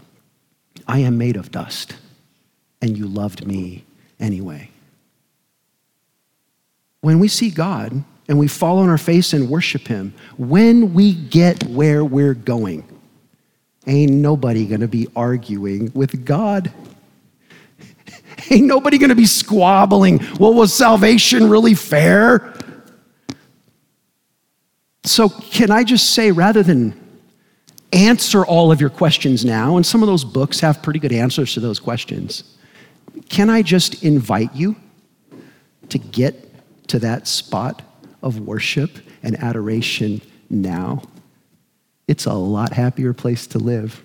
I 0.86 0.98
am 1.00 1.18
made 1.18 1.36
of 1.36 1.50
dust, 1.50 1.96
and 2.82 2.96
you 2.96 3.06
loved 3.06 3.46
me 3.46 3.84
anyway. 4.20 4.70
When 7.04 7.18
we 7.18 7.28
see 7.28 7.50
God 7.50 8.02
and 8.28 8.38
we 8.38 8.48
fall 8.48 8.78
on 8.78 8.88
our 8.88 8.96
face 8.96 9.34
and 9.34 9.50
worship 9.50 9.86
Him, 9.86 10.14
when 10.38 10.94
we 10.94 11.12
get 11.12 11.62
where 11.64 12.02
we're 12.02 12.32
going, 12.32 12.82
ain't 13.86 14.12
nobody 14.12 14.64
gonna 14.64 14.88
be 14.88 15.08
arguing 15.14 15.92
with 15.92 16.24
God. 16.24 16.72
Ain't 18.50 18.64
nobody 18.64 18.96
gonna 18.96 19.14
be 19.14 19.26
squabbling. 19.26 20.18
Well, 20.40 20.54
was 20.54 20.72
salvation 20.72 21.50
really 21.50 21.74
fair? 21.74 22.54
So, 25.04 25.28
can 25.28 25.70
I 25.70 25.84
just 25.84 26.14
say, 26.14 26.30
rather 26.30 26.62
than 26.62 26.98
answer 27.92 28.46
all 28.46 28.72
of 28.72 28.80
your 28.80 28.88
questions 28.88 29.44
now, 29.44 29.76
and 29.76 29.84
some 29.84 30.02
of 30.02 30.06
those 30.06 30.24
books 30.24 30.58
have 30.60 30.82
pretty 30.82 31.00
good 31.00 31.12
answers 31.12 31.52
to 31.52 31.60
those 31.60 31.78
questions, 31.78 32.56
can 33.28 33.50
I 33.50 33.60
just 33.60 34.02
invite 34.02 34.54
you 34.54 34.74
to 35.90 35.98
get 35.98 36.43
to 36.88 36.98
that 37.00 37.26
spot 37.26 37.82
of 38.22 38.40
worship 38.40 38.98
and 39.22 39.36
adoration 39.42 40.20
now? 40.50 41.02
It's 42.06 42.26
a 42.26 42.34
lot 42.34 42.72
happier 42.72 43.12
place 43.12 43.46
to 43.48 43.58
live 43.58 44.02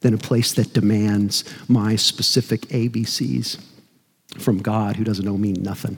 than 0.00 0.14
a 0.14 0.18
place 0.18 0.52
that 0.52 0.72
demands 0.72 1.44
my 1.68 1.96
specific 1.96 2.62
ABCs 2.62 3.58
from 4.38 4.58
God 4.58 4.96
who 4.96 5.04
doesn't 5.04 5.26
owe 5.26 5.38
me 5.38 5.52
nothing. 5.52 5.96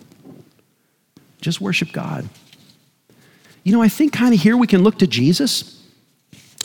Just 1.40 1.60
worship 1.60 1.92
God. 1.92 2.28
You 3.64 3.72
know, 3.72 3.82
I 3.82 3.88
think 3.88 4.12
kind 4.12 4.32
of 4.32 4.40
here 4.40 4.56
we 4.56 4.66
can 4.66 4.82
look 4.82 4.98
to 5.00 5.06
Jesus. 5.06 5.82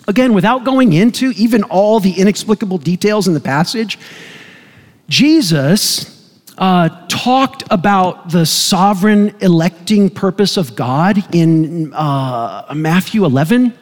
Again, 0.07 0.33
without 0.33 0.63
going 0.63 0.93
into 0.93 1.31
even 1.31 1.63
all 1.63 1.99
the 1.99 2.13
inexplicable 2.13 2.77
details 2.77 3.27
in 3.27 3.33
the 3.33 3.39
passage, 3.39 3.97
Jesus 5.09 6.20
uh, 6.61 6.89
talked 7.07 7.63
about 7.71 8.29
the 8.29 8.45
sovereign 8.45 9.35
electing 9.41 10.11
purpose 10.11 10.57
of 10.57 10.75
God 10.75 11.35
in 11.35 11.91
uh, 11.91 12.71
Matthew 12.75 13.25
11. 13.25 13.73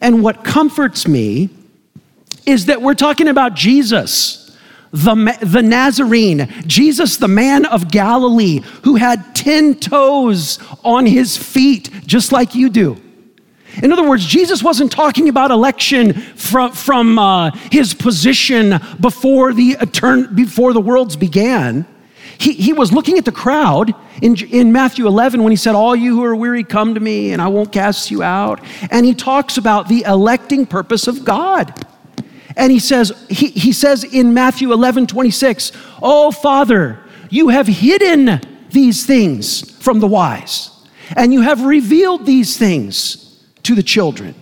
And 0.00 0.24
what 0.24 0.44
comforts 0.44 1.06
me 1.06 1.50
is 2.44 2.66
that 2.66 2.82
we're 2.82 2.94
talking 2.94 3.28
about 3.28 3.54
Jesus 3.54 4.42
the, 4.92 5.38
the 5.42 5.62
Nazarene, 5.62 6.48
Jesus, 6.66 7.16
the 7.18 7.28
man 7.28 7.66
of 7.66 7.90
Galilee, 7.90 8.60
who 8.84 8.94
had 8.96 9.34
10 9.34 9.74
toes 9.74 10.58
on 10.82 11.04
his 11.04 11.36
feet, 11.36 11.90
just 12.06 12.32
like 12.32 12.54
you 12.54 12.70
do. 12.70 12.96
In 13.82 13.92
other 13.92 14.08
words, 14.08 14.24
Jesus 14.24 14.62
wasn't 14.62 14.90
talking 14.90 15.28
about 15.28 15.50
election 15.50 16.14
from, 16.14 16.72
from 16.72 17.18
uh, 17.18 17.50
his 17.70 17.92
position 17.92 18.80
before 18.98 19.52
the, 19.52 19.74
etern- 19.74 20.34
before 20.34 20.72
the 20.72 20.80
worlds 20.80 21.14
began. 21.14 21.86
He, 22.38 22.52
he 22.52 22.72
was 22.72 22.92
looking 22.92 23.18
at 23.18 23.24
the 23.24 23.32
crowd 23.32 23.94
in, 24.20 24.36
in 24.50 24.72
Matthew 24.72 25.06
11 25.06 25.42
when 25.42 25.52
he 25.52 25.56
said, 25.56 25.74
All 25.74 25.96
you 25.96 26.16
who 26.16 26.24
are 26.24 26.36
weary, 26.36 26.64
come 26.64 26.94
to 26.94 27.00
me, 27.00 27.32
and 27.32 27.40
I 27.40 27.48
won't 27.48 27.72
cast 27.72 28.10
you 28.10 28.22
out. 28.22 28.60
And 28.90 29.06
he 29.06 29.14
talks 29.14 29.56
about 29.56 29.88
the 29.88 30.02
electing 30.06 30.66
purpose 30.66 31.06
of 31.06 31.24
God. 31.24 31.86
And 32.56 32.72
he 32.72 32.78
says, 32.78 33.12
he, 33.28 33.48
he 33.48 33.72
says 33.72 34.02
in 34.02 34.32
Matthew 34.32 34.72
11, 34.72 35.08
26, 35.08 35.72
Oh, 36.02 36.30
Father, 36.30 36.98
you 37.28 37.48
have 37.48 37.66
hidden 37.66 38.40
these 38.70 39.04
things 39.04 39.70
from 39.82 40.00
the 40.00 40.06
wise, 40.06 40.70
and 41.14 41.32
you 41.32 41.42
have 41.42 41.64
revealed 41.64 42.24
these 42.24 42.56
things 42.56 43.44
to 43.62 43.74
the 43.74 43.82
children. 43.82 44.34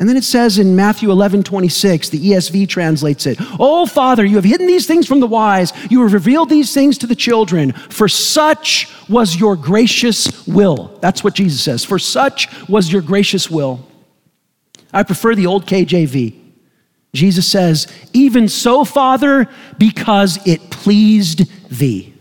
And 0.00 0.08
then 0.08 0.16
it 0.16 0.24
says 0.24 0.58
in 0.58 0.76
Matthew 0.76 1.10
11, 1.10 1.42
26, 1.42 2.10
the 2.10 2.30
ESV 2.30 2.68
translates 2.68 3.26
it, 3.26 3.38
Oh, 3.58 3.84
Father, 3.84 4.24
you 4.24 4.36
have 4.36 4.44
hidden 4.44 4.68
these 4.68 4.86
things 4.86 5.08
from 5.08 5.18
the 5.18 5.26
wise, 5.26 5.72
you 5.90 6.02
have 6.02 6.12
revealed 6.12 6.50
these 6.50 6.72
things 6.72 6.98
to 6.98 7.06
the 7.06 7.16
children, 7.16 7.72
for 7.72 8.08
such 8.08 8.88
was 9.08 9.36
your 9.36 9.56
gracious 9.56 10.46
will. 10.46 10.96
That's 11.00 11.24
what 11.24 11.34
Jesus 11.34 11.60
says, 11.62 11.84
for 11.84 11.98
such 11.98 12.48
was 12.68 12.92
your 12.92 13.02
gracious 13.02 13.50
will. 13.50 13.84
I 14.92 15.02
prefer 15.02 15.34
the 15.34 15.46
old 15.46 15.66
KJV. 15.66 16.38
Jesus 17.12 17.50
says, 17.50 17.88
Even 18.12 18.48
so, 18.48 18.84
Father, 18.84 19.48
because 19.78 20.38
it 20.46 20.70
pleased 20.70 21.50
thee. 21.70 22.14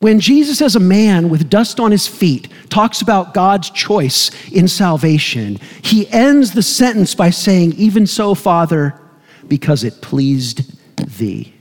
When 0.00 0.18
Jesus, 0.18 0.62
as 0.62 0.76
a 0.76 0.80
man 0.80 1.28
with 1.28 1.50
dust 1.50 1.78
on 1.78 1.90
his 1.90 2.06
feet, 2.06 2.48
talks 2.70 3.02
about 3.02 3.34
God's 3.34 3.68
choice 3.68 4.30
in 4.50 4.66
salvation, 4.66 5.56
he 5.82 6.08
ends 6.08 6.52
the 6.52 6.62
sentence 6.62 7.14
by 7.14 7.28
saying, 7.28 7.74
Even 7.74 8.06
so, 8.06 8.34
Father, 8.34 8.98
because 9.46 9.84
it 9.84 10.00
pleased 10.00 10.74
thee. 11.18 11.54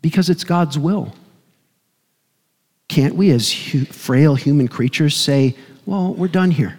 Because 0.00 0.30
it's 0.30 0.42
God's 0.42 0.78
will. 0.78 1.14
Can't 2.88 3.14
we, 3.14 3.30
as 3.30 3.52
frail 3.52 4.34
human 4.34 4.68
creatures, 4.68 5.14
say, 5.14 5.54
Well, 5.84 6.14
we're 6.14 6.28
done 6.28 6.50
here? 6.50 6.78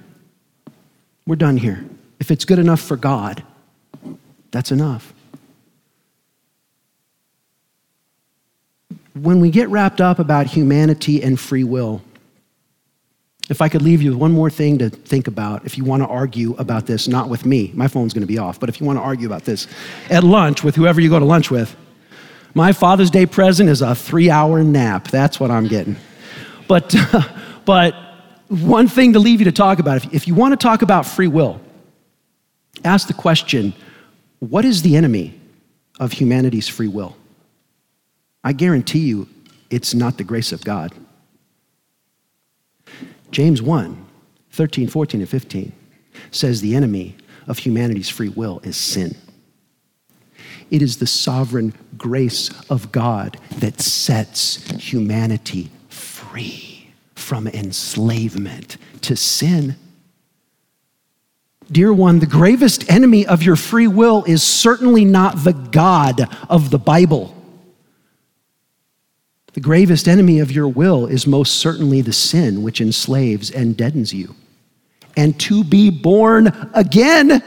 We're 1.28 1.36
done 1.36 1.58
here. 1.58 1.86
If 2.20 2.32
it's 2.32 2.44
good 2.44 2.60
enough 2.60 2.82
for 2.82 2.98
God, 2.98 3.44
that's 4.50 4.72
enough. 4.72 5.14
When 9.14 9.40
we 9.40 9.52
get 9.52 9.70
wrapped 9.70 10.02
up 10.02 10.20
about 10.20 10.48
humanity 10.48 11.22
and 11.22 11.40
free 11.40 11.64
will, 11.64 12.02
if 13.50 13.62
I 13.62 13.70
could 13.70 13.82
leave 13.82 14.02
you 14.02 14.12
with 14.12 14.20
one 14.20 14.32
more 14.32 14.50
thing 14.50 14.78
to 14.80 14.90
think 14.90 15.28
about, 15.28 15.66
if 15.66 15.78
you 15.78 15.84
want 15.84 16.02
to 16.02 16.08
argue 16.08 16.56
about 16.56 16.88
this, 16.88 17.08
not 17.08 17.30
with 17.30 17.46
me, 17.46 17.72
my 17.76 17.88
phone's 17.88 18.14
going 18.14 18.22
to 18.22 18.28
be 18.28 18.38
off, 18.38 18.60
but 18.60 18.70
if 18.70 18.80
you 18.80 18.88
want 18.88 18.98
to 18.98 19.04
argue 19.04 19.28
about 19.28 19.44
this 19.44 19.68
at 20.10 20.24
lunch 20.24 20.64
with 20.64 20.76
whoever 20.76 21.02
you 21.02 21.10
go 21.10 21.20
to 21.20 21.26
lunch 21.26 21.52
with, 21.52 21.76
my 22.56 22.72
Father's 22.72 23.10
Day 23.10 23.26
present 23.26 23.70
is 23.70 23.82
a 23.82 23.96
three 23.96 24.30
hour 24.30 24.64
nap. 24.64 25.10
That's 25.10 25.40
what 25.40 25.52
I'm 25.52 25.68
getting. 25.68 25.96
But, 26.68 26.96
but 27.66 27.96
one 28.48 28.88
thing 28.88 29.14
to 29.14 29.20
leave 29.20 29.42
you 29.42 29.46
to 29.46 29.52
talk 29.52 29.80
about 29.80 29.98
if, 29.98 30.14
if 30.14 30.28
you 30.28 30.36
want 30.36 30.54
to 30.54 30.58
talk 30.58 30.82
about 30.82 31.06
free 31.06 31.28
will, 31.28 31.60
ask 32.84 33.08
the 33.08 33.14
question 33.14 33.74
what 34.40 34.66
is 34.66 34.82
the 34.82 34.96
enemy 34.96 35.40
of 36.00 36.12
humanity's 36.12 36.68
free 36.68 36.88
will? 36.88 37.16
I 38.44 38.54
guarantee 38.54 39.00
you 39.00 39.30
it's 39.70 39.94
not 39.94 40.18
the 40.18 40.24
grace 40.24 40.52
of 40.52 40.64
God. 40.64 40.94
James 43.32 43.62
1 43.62 44.06
13, 44.52 44.88
14, 44.88 45.22
and 45.22 45.30
15 45.30 45.74
says 46.30 46.62
the 46.62 46.76
enemy 46.76 47.16
of 47.48 47.58
humanity's 47.58 48.10
free 48.10 48.30
will 48.30 48.60
is 48.64 48.78
sin. 48.78 49.16
It 50.70 50.82
is 50.82 50.98
the 50.98 51.08
sovereign 51.08 51.74
grace 51.98 52.52
of 52.70 52.92
God 52.92 53.38
that 53.58 53.82
sets 53.82 54.70
humanity 54.72 55.72
free 55.90 56.94
from 57.16 57.48
enslavement 57.48 58.78
to 59.02 59.16
sin. 59.16 59.76
Dear 61.72 61.94
one, 61.94 62.20
the 62.20 62.28
gravest 62.28 62.90
enemy 62.92 63.26
of 63.26 63.42
your 63.42 63.56
free 63.56 63.88
will 63.88 64.24
is 64.26 64.44
certainly 64.44 65.06
not 65.06 65.44
the 65.44 65.54
God 65.54 66.30
of 66.50 66.70
the 66.70 66.78
Bible. 66.78 67.33
The 69.54 69.62
gravest 69.62 70.08
enemy 70.08 70.40
of 70.40 70.52
your 70.52 70.68
will 70.68 71.06
is 71.06 71.28
most 71.28 71.56
certainly 71.56 72.02
the 72.02 72.14
sin 72.14 72.64
which 72.64 72.82
enslaves 72.82 73.52
and 73.52 73.78
deadens 73.78 74.12
you. 74.14 74.36
And 75.16 75.40
to 75.42 75.64
be 75.64 75.92
born 75.92 76.52
again 76.74 77.44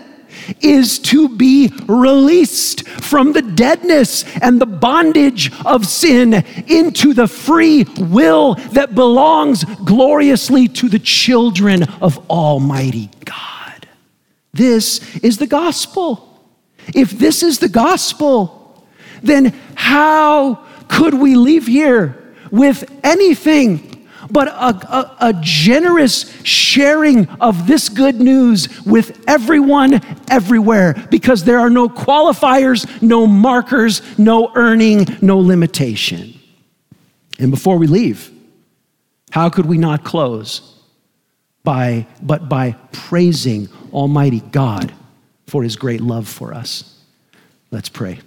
is 0.61 0.99
to 1.01 1.29
be 1.29 1.73
released 1.87 2.87
from 2.88 3.33
the 3.33 3.42
deadness 3.42 4.25
and 4.40 4.61
the 4.61 4.66
bondage 4.66 5.53
of 5.64 5.87
sin 5.87 6.35
into 6.69 7.12
the 7.12 7.27
free 7.27 7.85
will 7.99 8.55
that 8.73 8.95
belongs 8.95 9.64
gloriously 9.64 10.69
to 10.69 10.88
the 10.88 10.99
children 10.99 11.83
of 12.01 12.19
Almighty 12.31 13.11
God. 13.25 13.88
This 14.53 15.16
is 15.16 15.38
the 15.38 15.47
gospel. 15.47 16.40
If 16.95 17.11
this 17.11 17.42
is 17.42 17.59
the 17.59 17.69
gospel, 17.69 18.87
then 19.23 19.59
how 19.75 20.65
could 20.88 21.14
we 21.14 21.35
leave 21.35 21.66
here 21.66 22.35
with 22.51 22.90
anything 23.03 23.96
but 24.31 24.49
a, 24.49 24.53
a, 24.53 25.16
a, 25.29 25.35
generous 25.40 26.33
sharing 26.44 27.29
of 27.40 27.66
this 27.66 27.88
good 27.88 28.16
news 28.20 28.85
with 28.85 29.22
everyone, 29.29 30.01
everywhere, 30.31 31.07
because 31.11 31.44
there 31.44 31.61
are 31.61 31.70
no 31.70 31.88
qualifiers, 31.88 33.03
no 33.03 33.27
markers, 33.27 34.03
no 34.18 34.53
earning, 34.55 35.07
no 35.22 35.38
limitation. 35.38 36.35
And 37.38 37.51
before 37.51 37.77
we 37.79 37.87
leave, 37.87 38.31
how 39.31 39.49
could 39.51 39.66
we 39.66 39.79
not 39.79 40.05
close? 40.05 40.75
By, 41.62 42.07
but 42.22 42.49
by 42.49 42.72
praising 42.92 43.68
Almighty 43.92 44.40
God 44.40 44.92
for 45.46 45.62
his 45.62 45.77
great 45.77 46.01
love 46.01 46.29
for 46.29 46.55
us. 46.55 47.01
Let's 47.70 47.88
pray. 47.88 48.20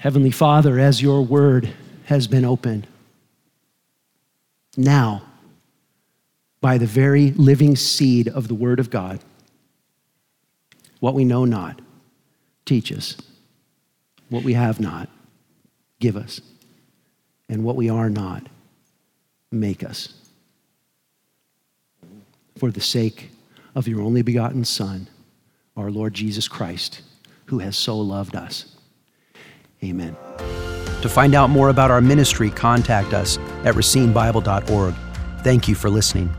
Heavenly 0.00 0.30
Father, 0.30 0.78
as 0.78 1.02
your 1.02 1.20
word 1.20 1.74
has 2.06 2.26
been 2.26 2.46
opened, 2.46 2.86
now, 4.74 5.20
by 6.62 6.78
the 6.78 6.86
very 6.86 7.32
living 7.32 7.76
seed 7.76 8.26
of 8.26 8.48
the 8.48 8.54
Word 8.54 8.80
of 8.80 8.88
God, 8.88 9.20
what 11.00 11.12
we 11.12 11.26
know 11.26 11.44
not, 11.44 11.82
teach 12.64 12.90
us. 12.90 13.14
What 14.30 14.42
we 14.42 14.54
have 14.54 14.80
not, 14.80 15.10
give 15.98 16.16
us. 16.16 16.40
And 17.50 17.62
what 17.62 17.76
we 17.76 17.90
are 17.90 18.08
not, 18.08 18.46
make 19.52 19.84
us. 19.84 20.14
For 22.56 22.70
the 22.70 22.80
sake 22.80 23.28
of 23.74 23.86
your 23.86 24.00
only 24.00 24.22
begotten 24.22 24.64
Son, 24.64 25.08
our 25.76 25.90
Lord 25.90 26.14
Jesus 26.14 26.48
Christ, 26.48 27.02
who 27.46 27.58
has 27.58 27.76
so 27.76 27.98
loved 27.98 28.34
us. 28.34 28.79
Amen. 29.82 30.16
To 31.02 31.08
find 31.08 31.34
out 31.34 31.48
more 31.50 31.70
about 31.70 31.90
our 31.90 32.00
ministry, 32.00 32.50
contact 32.50 33.14
us 33.14 33.38
at 33.64 33.74
racinebible.org. 33.74 34.94
Thank 35.42 35.68
you 35.68 35.74
for 35.74 35.88
listening. 35.88 36.34